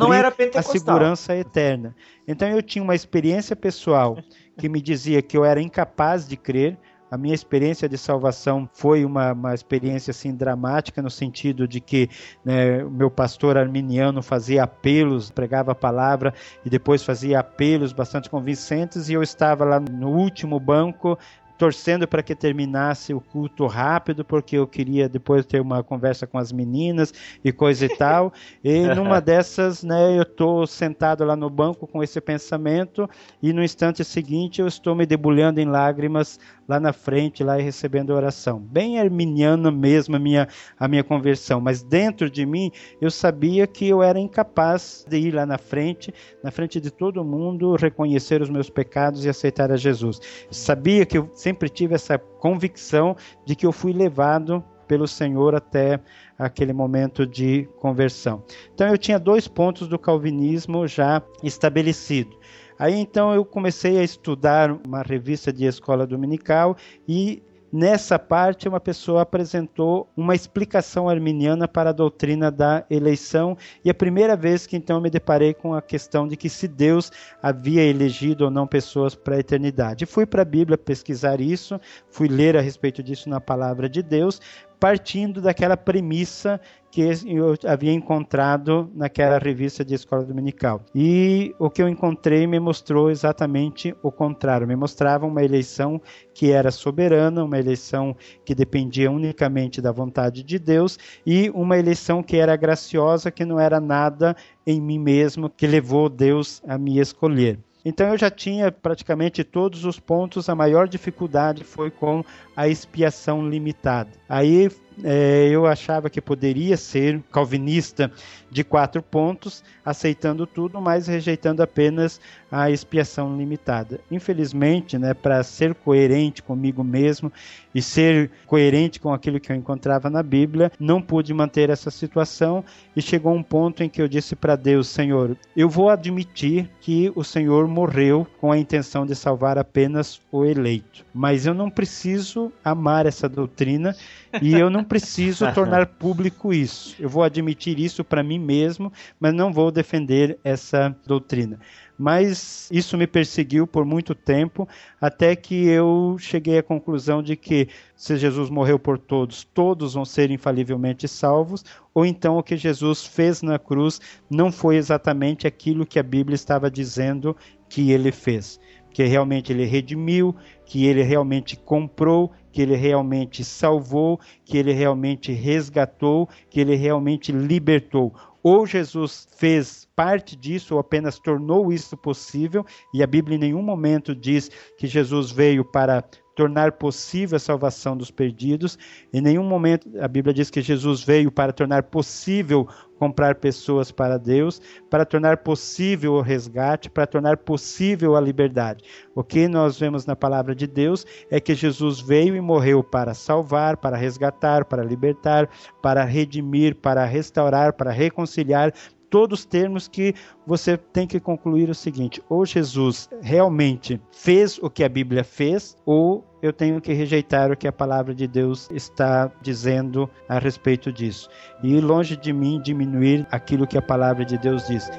[0.54, 1.94] a segurança eterna.
[2.26, 4.18] Então eu tinha uma experiência pessoal
[4.58, 6.76] que me dizia que eu era incapaz de crer.
[7.10, 12.08] A minha experiência de salvação foi uma, uma experiência assim dramática no sentido de que
[12.44, 18.28] né, o meu pastor arminiano fazia apelos, pregava a palavra e depois fazia apelos bastante
[18.28, 21.16] convincentes e eu estava lá no último banco
[21.56, 26.38] torcendo para que terminasse o culto rápido, porque eu queria depois ter uma conversa com
[26.38, 27.12] as meninas
[27.44, 28.32] e coisa e tal.
[28.62, 33.08] E numa dessas, né, eu estou sentado lá no banco com esse pensamento
[33.42, 36.38] e no instante seguinte eu estou me debulhando em lágrimas
[36.68, 38.58] lá na frente, lá e recebendo oração.
[38.58, 40.48] Bem arminiana mesmo a minha,
[40.78, 45.34] a minha conversão, mas dentro de mim eu sabia que eu era incapaz de ir
[45.34, 49.76] lá na frente, na frente de todo mundo, reconhecer os meus pecados e aceitar a
[49.76, 50.20] Jesus.
[50.50, 53.14] Sabia que eu sempre tive essa convicção
[53.44, 56.00] de que eu fui levado pelo Senhor até
[56.38, 58.42] aquele momento de conversão.
[58.74, 62.34] Então eu tinha dois pontos do calvinismo já estabelecido.
[62.78, 66.76] Aí então eu comecei a estudar uma revista de escola dominical
[67.06, 67.42] e
[67.76, 73.94] Nessa parte, uma pessoa apresentou uma explicação arminiana para a doutrina da eleição, e a
[73.94, 77.10] primeira vez que então me deparei com a questão de que se Deus
[77.42, 80.06] havia elegido ou não pessoas para a eternidade.
[80.06, 84.40] Fui para a Bíblia pesquisar isso, fui ler a respeito disso na palavra de Deus,
[84.78, 86.60] partindo daquela premissa
[86.94, 90.80] que eu havia encontrado naquela revista de escola dominical.
[90.94, 94.64] E o que eu encontrei me mostrou exatamente o contrário.
[94.64, 96.00] Me mostrava uma eleição
[96.32, 98.14] que era soberana, uma eleição
[98.44, 103.58] que dependia unicamente da vontade de Deus e uma eleição que era graciosa, que não
[103.58, 107.58] era nada em mim mesmo que levou Deus a me escolher.
[107.84, 112.24] Então eu já tinha praticamente todos os pontos, a maior dificuldade foi com
[112.56, 114.10] a expiação limitada.
[114.26, 114.70] Aí
[115.02, 118.10] é, eu achava que poderia ser calvinista
[118.54, 122.20] de quatro pontos, aceitando tudo, mas rejeitando apenas
[122.52, 123.98] a expiação limitada.
[124.08, 127.32] Infelizmente, né, para ser coerente comigo mesmo
[127.74, 132.64] e ser coerente com aquilo que eu encontrava na Bíblia, não pude manter essa situação
[132.94, 137.10] e chegou um ponto em que eu disse para Deus: Senhor, eu vou admitir que
[137.16, 142.52] o Senhor morreu com a intenção de salvar apenas o eleito, mas eu não preciso
[142.64, 143.96] amar essa doutrina
[144.40, 146.94] e eu não preciso tornar público isso.
[147.00, 151.58] Eu vou admitir isso para mim mesmo, mas não vou defender essa doutrina.
[151.96, 154.68] Mas isso me perseguiu por muito tempo,
[155.00, 160.04] até que eu cheguei à conclusão de que se Jesus morreu por todos, todos vão
[160.04, 161.64] ser infalivelmente salvos,
[161.94, 166.34] ou então o que Jesus fez na cruz não foi exatamente aquilo que a Bíblia
[166.34, 167.36] estava dizendo
[167.68, 168.60] que ele fez
[168.94, 175.32] que realmente ele redimiu, que ele realmente comprou, que ele realmente salvou, que ele realmente
[175.32, 178.14] resgatou, que ele realmente libertou.
[178.44, 183.62] Ou Jesus fez parte disso, ou apenas tornou isso possível, e a Bíblia em nenhum
[183.62, 186.04] momento diz que Jesus veio para
[186.34, 188.78] tornar possível a salvação dos perdidos.
[189.12, 192.68] Em nenhum momento a Bíblia diz que Jesus veio para tornar possível
[192.98, 198.84] comprar pessoas para Deus, para tornar possível o resgate, para tornar possível a liberdade.
[199.14, 203.12] O que nós vemos na palavra de Deus é que Jesus veio e morreu para
[203.12, 205.48] salvar, para resgatar, para libertar,
[205.82, 208.72] para redimir, para restaurar, para reconciliar,
[209.14, 210.12] todos termos que
[210.44, 215.76] você tem que concluir o seguinte: ou Jesus realmente fez o que a Bíblia fez,
[215.86, 220.92] ou eu tenho que rejeitar o que a palavra de Deus está dizendo a respeito
[220.92, 221.28] disso.
[221.62, 224.90] E longe de mim diminuir aquilo que a palavra de Deus diz.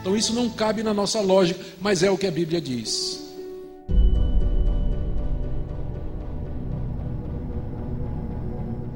[0.00, 3.27] Então isso não cabe na nossa lógica, mas é o que a Bíblia diz.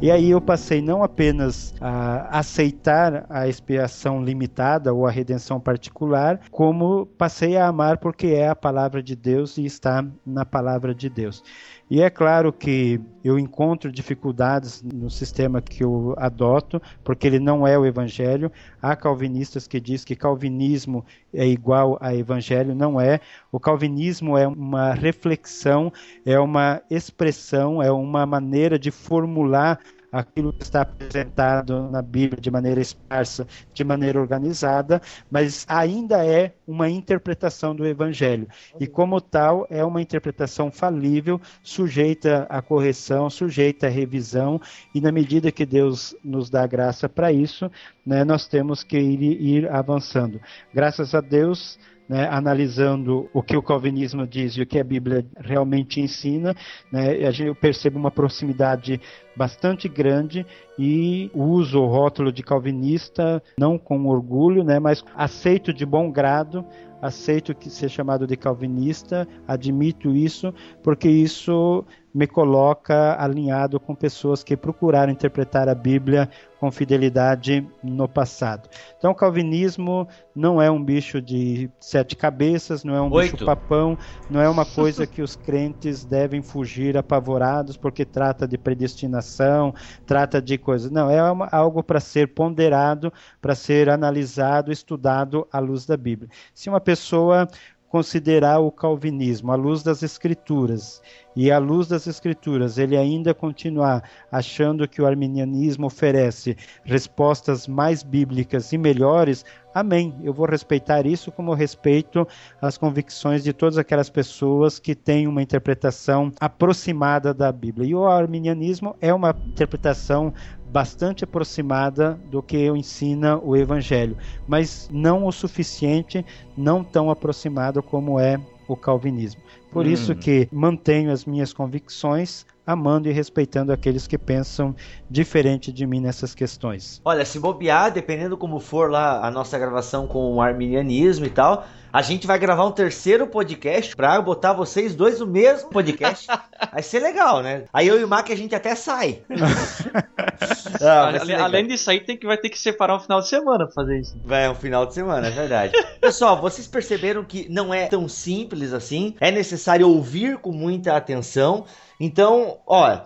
[0.02, 6.40] E aí eu passei não apenas a aceitar a expiação limitada ou a redenção particular,
[6.50, 11.08] como passei a amar porque é a palavra de Deus e está na palavra de
[11.08, 11.44] Deus.
[11.90, 17.66] E é claro que eu encontro dificuldades no sistema que eu adoto, porque ele não
[17.66, 18.50] é o evangelho.
[18.80, 21.04] Há calvinistas que dizem que calvinismo
[21.34, 23.20] é igual a evangelho, não é.
[23.50, 25.92] O calvinismo é uma reflexão,
[26.24, 29.78] é uma expressão, é uma maneira de formular
[30.12, 35.00] aquilo que está apresentado na Bíblia de maneira esparsa, de maneira organizada,
[35.30, 38.46] mas ainda é uma interpretação do Evangelho.
[38.78, 44.60] E, como tal, é uma interpretação falível, sujeita à correção, sujeita à revisão,
[44.94, 47.70] e na medida que Deus nos dá graça para isso,
[48.04, 50.40] né, nós temos que ir, ir avançando.
[50.74, 51.78] Graças a Deus
[52.08, 56.54] né, analisando o que o calvinismo diz e o que a Bíblia realmente ensina,
[56.90, 59.00] né, eu percebo uma proximidade
[59.34, 60.44] bastante grande
[60.78, 66.64] e uso o rótulo de calvinista não com orgulho, né, mas aceito de bom grado
[67.02, 71.84] aceito que ser chamado de calvinista, admito isso, porque isso
[72.14, 76.28] me coloca alinhado com pessoas que procuraram interpretar a Bíblia
[76.60, 78.68] com fidelidade no passado.
[78.96, 83.32] Então, o calvinismo não é um bicho de sete cabeças, não é um Oito.
[83.32, 83.98] bicho papão,
[84.30, 89.74] não é uma coisa que os crentes devem fugir apavorados porque trata de predestinação,
[90.06, 90.90] trata de coisas.
[90.90, 96.30] Não, é uma, algo para ser ponderado, para ser analisado, estudado à luz da Bíblia.
[96.54, 97.48] Se uma pessoa
[97.92, 101.02] considerar o calvinismo à luz das escrituras
[101.36, 108.02] e à luz das escrituras ele ainda continuar achando que o arminianismo oferece respostas mais
[108.02, 110.14] bíblicas e melhores, amém.
[110.22, 112.26] Eu vou respeitar isso como respeito
[112.62, 117.90] as convicções de todas aquelas pessoas que têm uma interpretação aproximada da Bíblia.
[117.90, 120.32] E o arminianismo é uma interpretação
[120.72, 124.16] bastante aproximada do que ensina o Evangelho,
[124.48, 126.24] mas não o suficiente,
[126.56, 129.42] não tão aproximado como é o calvinismo.
[129.70, 129.90] Por hum.
[129.90, 134.74] isso que mantenho as minhas convicções, amando e respeitando aqueles que pensam
[135.10, 137.00] diferente de mim nessas questões.
[137.04, 141.66] Olha, se bobear, dependendo como for lá a nossa gravação com o arminianismo e tal,
[141.92, 146.26] a gente vai gravar um terceiro podcast pra botar vocês dois no mesmo podcast.
[146.72, 147.64] vai ser legal, né?
[147.70, 149.20] Aí eu e o Mac a gente até sai.
[150.80, 153.66] ah, além, além disso aí, tem que, vai ter que separar um final de semana
[153.66, 154.16] pra fazer isso.
[154.24, 155.74] Vai, um final de semana, é verdade.
[156.00, 159.14] Pessoal, vocês perceberam que não é tão simples assim.
[159.20, 161.66] É necessário ouvir com muita atenção.
[162.04, 162.98] Então, ó,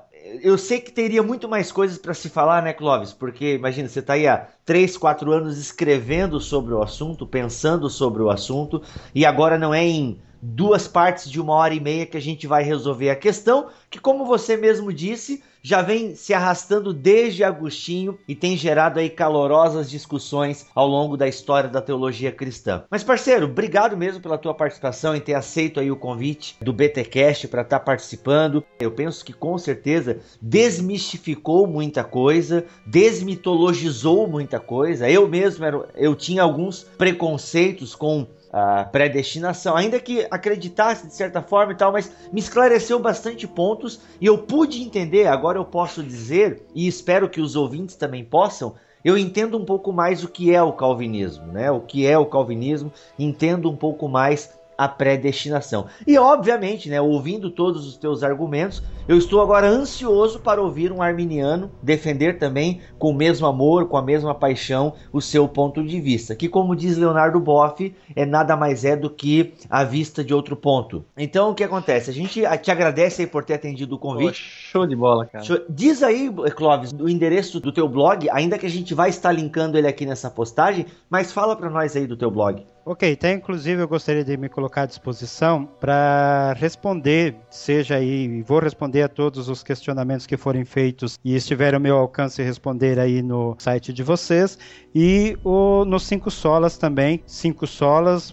[0.42, 3.12] eu sei que teria muito mais coisas para se falar, né, Clóvis?
[3.12, 8.22] Porque imagina, você está aí há 3, 4 anos escrevendo sobre o assunto, pensando sobre
[8.22, 8.80] o assunto,
[9.14, 12.46] e agora não é em duas partes de uma hora e meia que a gente
[12.46, 18.16] vai resolver a questão, que como você mesmo disse, já vem se arrastando desde Agostinho
[18.28, 22.84] e tem gerado aí calorosas discussões ao longo da história da teologia cristã.
[22.88, 27.48] Mas parceiro, obrigado mesmo pela tua participação e ter aceito aí o convite do BTcast
[27.48, 28.64] para estar tá participando.
[28.78, 35.10] Eu penso que com certeza desmistificou muita coisa, desmitologizou muita coisa.
[35.10, 38.24] Eu mesmo era, eu tinha alguns preconceitos com
[38.58, 44.00] a predestinação, ainda que acreditasse de certa forma e tal, mas me esclareceu bastante pontos
[44.18, 48.74] e eu pude entender, agora eu posso dizer, e espero que os ouvintes também possam,
[49.04, 51.70] eu entendo um pouco mais o que é o calvinismo, né?
[51.70, 55.86] O que é o calvinismo, entendo um pouco mais a predestinação.
[56.06, 61.00] E obviamente, né, ouvindo todos os teus argumentos, eu estou agora ansioso para ouvir um
[61.00, 66.00] arminiano defender também com o mesmo amor, com a mesma paixão, o seu ponto de
[66.00, 70.34] vista, que como diz Leonardo Boff, é nada mais é do que a vista de
[70.34, 71.04] outro ponto.
[71.16, 72.10] Então, o que acontece?
[72.10, 74.42] A gente te agradece aí por ter atendido o convite.
[74.42, 74.48] Pô,
[74.78, 75.44] show de bola, cara.
[75.44, 75.60] Show.
[75.68, 79.78] Diz aí, Clóvis, o endereço do teu blog, ainda que a gente vai estar linkando
[79.78, 82.64] ele aqui nessa postagem, mas fala para nós aí do teu blog.
[82.88, 88.60] Ok, então inclusive eu gostaria de me colocar à disposição para responder, seja aí, vou
[88.60, 93.22] responder a todos os questionamentos que forem feitos e estiver ao meu alcance responder aí
[93.22, 94.56] no site de vocês.
[94.94, 98.32] E o, nos Cinco Solas também, Cinco Solas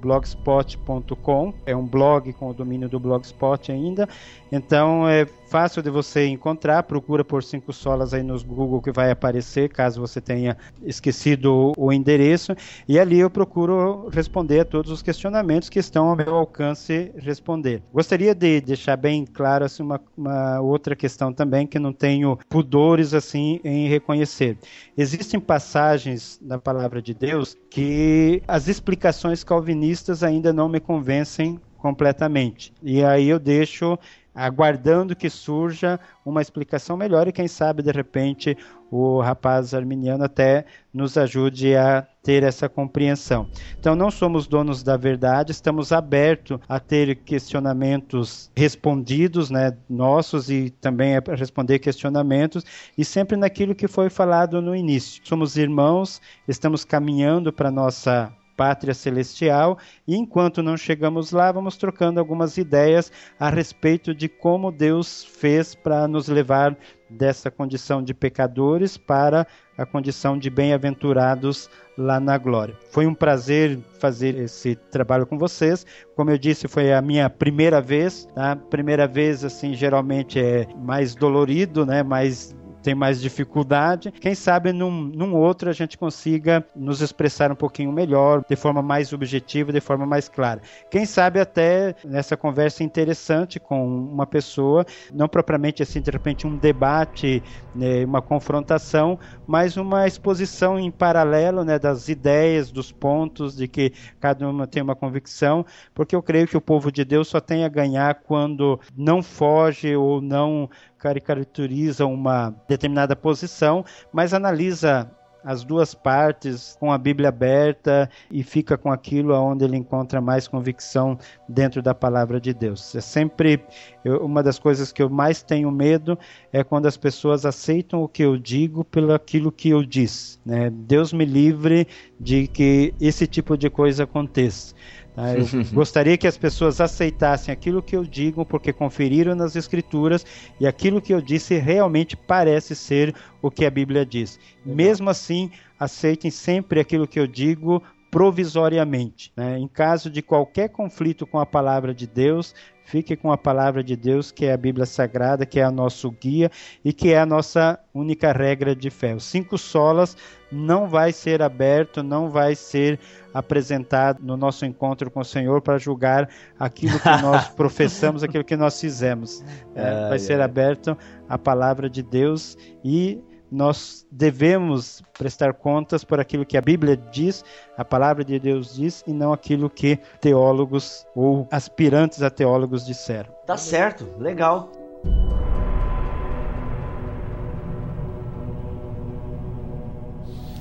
[0.00, 4.08] blogspot.com é um blog com o domínio do Blogspot ainda.
[4.50, 9.10] Então é fácil de você encontrar, procura por cinco solas aí nos Google que vai
[9.10, 12.54] aparecer, caso você tenha esquecido o endereço,
[12.86, 17.82] e ali eu procuro responder a todos os questionamentos que estão ao meu alcance responder.
[17.92, 23.12] Gostaria de deixar bem claro assim, uma, uma outra questão também que não tenho pudores
[23.12, 24.56] assim em reconhecer.
[24.96, 32.72] Existem passagens na palavra de Deus que as explicações calvinistas ainda não me convencem completamente.
[32.82, 33.98] E aí eu deixo
[34.34, 38.56] aguardando que surja uma explicação melhor e quem sabe de repente
[38.90, 43.48] o rapaz arminiano até nos ajude a ter essa compreensão.
[43.78, 50.70] Então não somos donos da verdade, estamos abertos a ter questionamentos respondidos, né, nossos e
[50.70, 52.64] também a responder questionamentos
[52.98, 55.22] e sempre naquilo que foi falado no início.
[55.24, 62.20] Somos irmãos, estamos caminhando para nossa pátria celestial, e enquanto não chegamos lá, vamos trocando
[62.20, 66.76] algumas ideias a respeito de como Deus fez para nos levar
[67.08, 69.46] dessa condição de pecadores para
[69.78, 72.76] a condição de bem-aventurados lá na glória.
[72.90, 75.86] Foi um prazer fazer esse trabalho com vocês.
[76.14, 78.28] Como eu disse, foi a minha primeira vez.
[78.36, 78.56] A tá?
[78.56, 82.02] primeira vez, assim, geralmente é mais dolorido, né?
[82.02, 84.10] Mais tem mais dificuldade.
[84.10, 88.82] Quem sabe num, num outro a gente consiga nos expressar um pouquinho melhor, de forma
[88.82, 90.60] mais objetiva, de forma mais clara.
[90.90, 96.56] Quem sabe até nessa conversa interessante com uma pessoa, não propriamente assim, de repente um
[96.56, 97.42] debate,
[97.74, 103.92] né, uma confrontação, mas uma exposição em paralelo né, das ideias, dos pontos, de que
[104.18, 105.64] cada uma tem uma convicção,
[105.94, 109.94] porque eu creio que o povo de Deus só tem a ganhar quando não foge
[109.94, 110.68] ou não
[111.00, 115.10] caricaturiza uma determinada posição, mas analisa
[115.42, 120.46] as duas partes com a Bíblia aberta e fica com aquilo aonde ele encontra mais
[120.46, 122.94] convicção dentro da palavra de Deus.
[122.94, 123.64] É sempre
[124.04, 126.18] eu, uma das coisas que eu mais tenho medo
[126.52, 130.38] é quando as pessoas aceitam o que eu digo pelo aquilo que eu disse.
[130.44, 130.70] Né?
[130.70, 131.86] Deus me livre
[132.18, 134.74] de que esse tipo de coisa aconteça.
[135.20, 135.34] Tá?
[135.34, 140.24] Eu gostaria que as pessoas aceitassem aquilo que eu digo, porque conferiram nas Escrituras
[140.58, 144.38] e aquilo que eu disse realmente parece ser o que a Bíblia diz.
[144.64, 149.32] Mesmo assim, aceitem sempre aquilo que eu digo provisoriamente.
[149.36, 149.58] Né?
[149.58, 152.54] Em caso de qualquer conflito com a palavra de Deus,
[152.90, 156.10] Fique com a palavra de Deus, que é a Bíblia Sagrada, que é o nosso
[156.10, 156.50] guia
[156.84, 159.14] e que é a nossa única regra de fé.
[159.14, 160.16] Os cinco solas
[160.50, 162.98] não vai ser aberto, não vai ser
[163.32, 168.56] apresentado no nosso encontro com o Senhor para julgar aquilo que nós professamos, aquilo que
[168.56, 169.44] nós fizemos.
[169.72, 170.98] É, vai ser aberto
[171.28, 177.44] a palavra de Deus e nós devemos prestar contas por aquilo que a Bíblia diz,
[177.76, 183.32] a palavra de Deus diz, e não aquilo que teólogos ou aspirantes a teólogos disseram.
[183.46, 184.70] Tá certo, legal.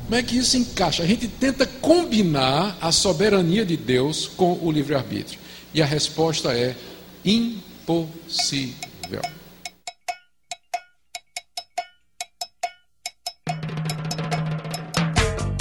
[0.09, 1.03] Como é que isso encaixa?
[1.03, 5.39] A gente tenta combinar a soberania de Deus com o livre-arbítrio.
[5.71, 6.75] E a resposta é
[7.23, 9.21] impossível.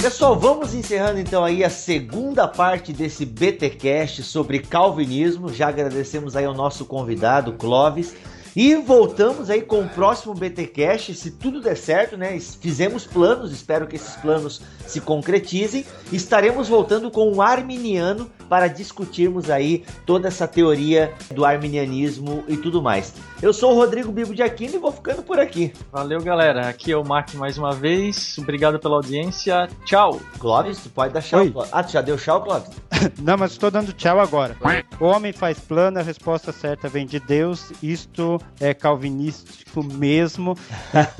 [0.09, 5.53] Pessoal, vamos encerrando então aí a segunda parte desse BTcast sobre calvinismo.
[5.53, 8.15] Já agradecemos aí ao nosso convidado Clóvis.
[8.55, 12.39] E voltamos aí com o próximo BTcast, se tudo der certo, né?
[12.39, 15.85] Fizemos planos, espero que esses planos se concretizem.
[16.11, 22.81] Estaremos voltando com um arminiano para discutirmos aí toda essa teoria do arminianismo e tudo
[22.81, 23.13] mais.
[23.41, 25.71] Eu sou o Rodrigo Bibo de Aquino e vou ficando por aqui.
[25.91, 26.67] Valeu, galera.
[26.67, 28.37] Aqui é o Mark mais uma vez.
[28.37, 29.69] Obrigado pela audiência.
[29.85, 30.19] Tchau.
[30.39, 31.41] Clóvis, tu pode dar tchau.
[31.41, 31.53] Oi.
[31.71, 32.69] Ah, tu já deu tchau, Clóvis?
[33.21, 34.57] Não, mas estou dando tchau agora.
[34.99, 37.71] O homem faz plano, a resposta certa vem de Deus.
[37.81, 40.57] Isto é calvinístico mesmo.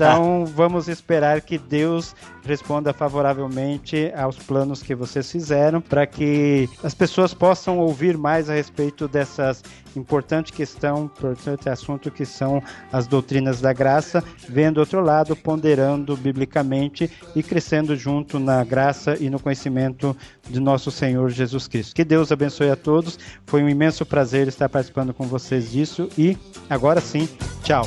[0.00, 2.14] Então vamos esperar que Deus
[2.44, 8.54] responda favoravelmente aos planos que vocês fizeram para que as pessoas possam ouvir mais a
[8.54, 9.62] respeito dessas
[9.96, 12.62] importante questão, importante assunto que são
[12.92, 19.28] as doutrinas da graça, vendo outro lado, ponderando biblicamente e crescendo junto na graça e
[19.30, 20.16] no conhecimento
[20.48, 21.94] de nosso Senhor Jesus Cristo.
[21.94, 23.18] Que Deus abençoe a todos.
[23.46, 26.36] Foi um imenso prazer estar participando com vocês disso e
[26.68, 27.28] agora sim,
[27.62, 27.84] tchau.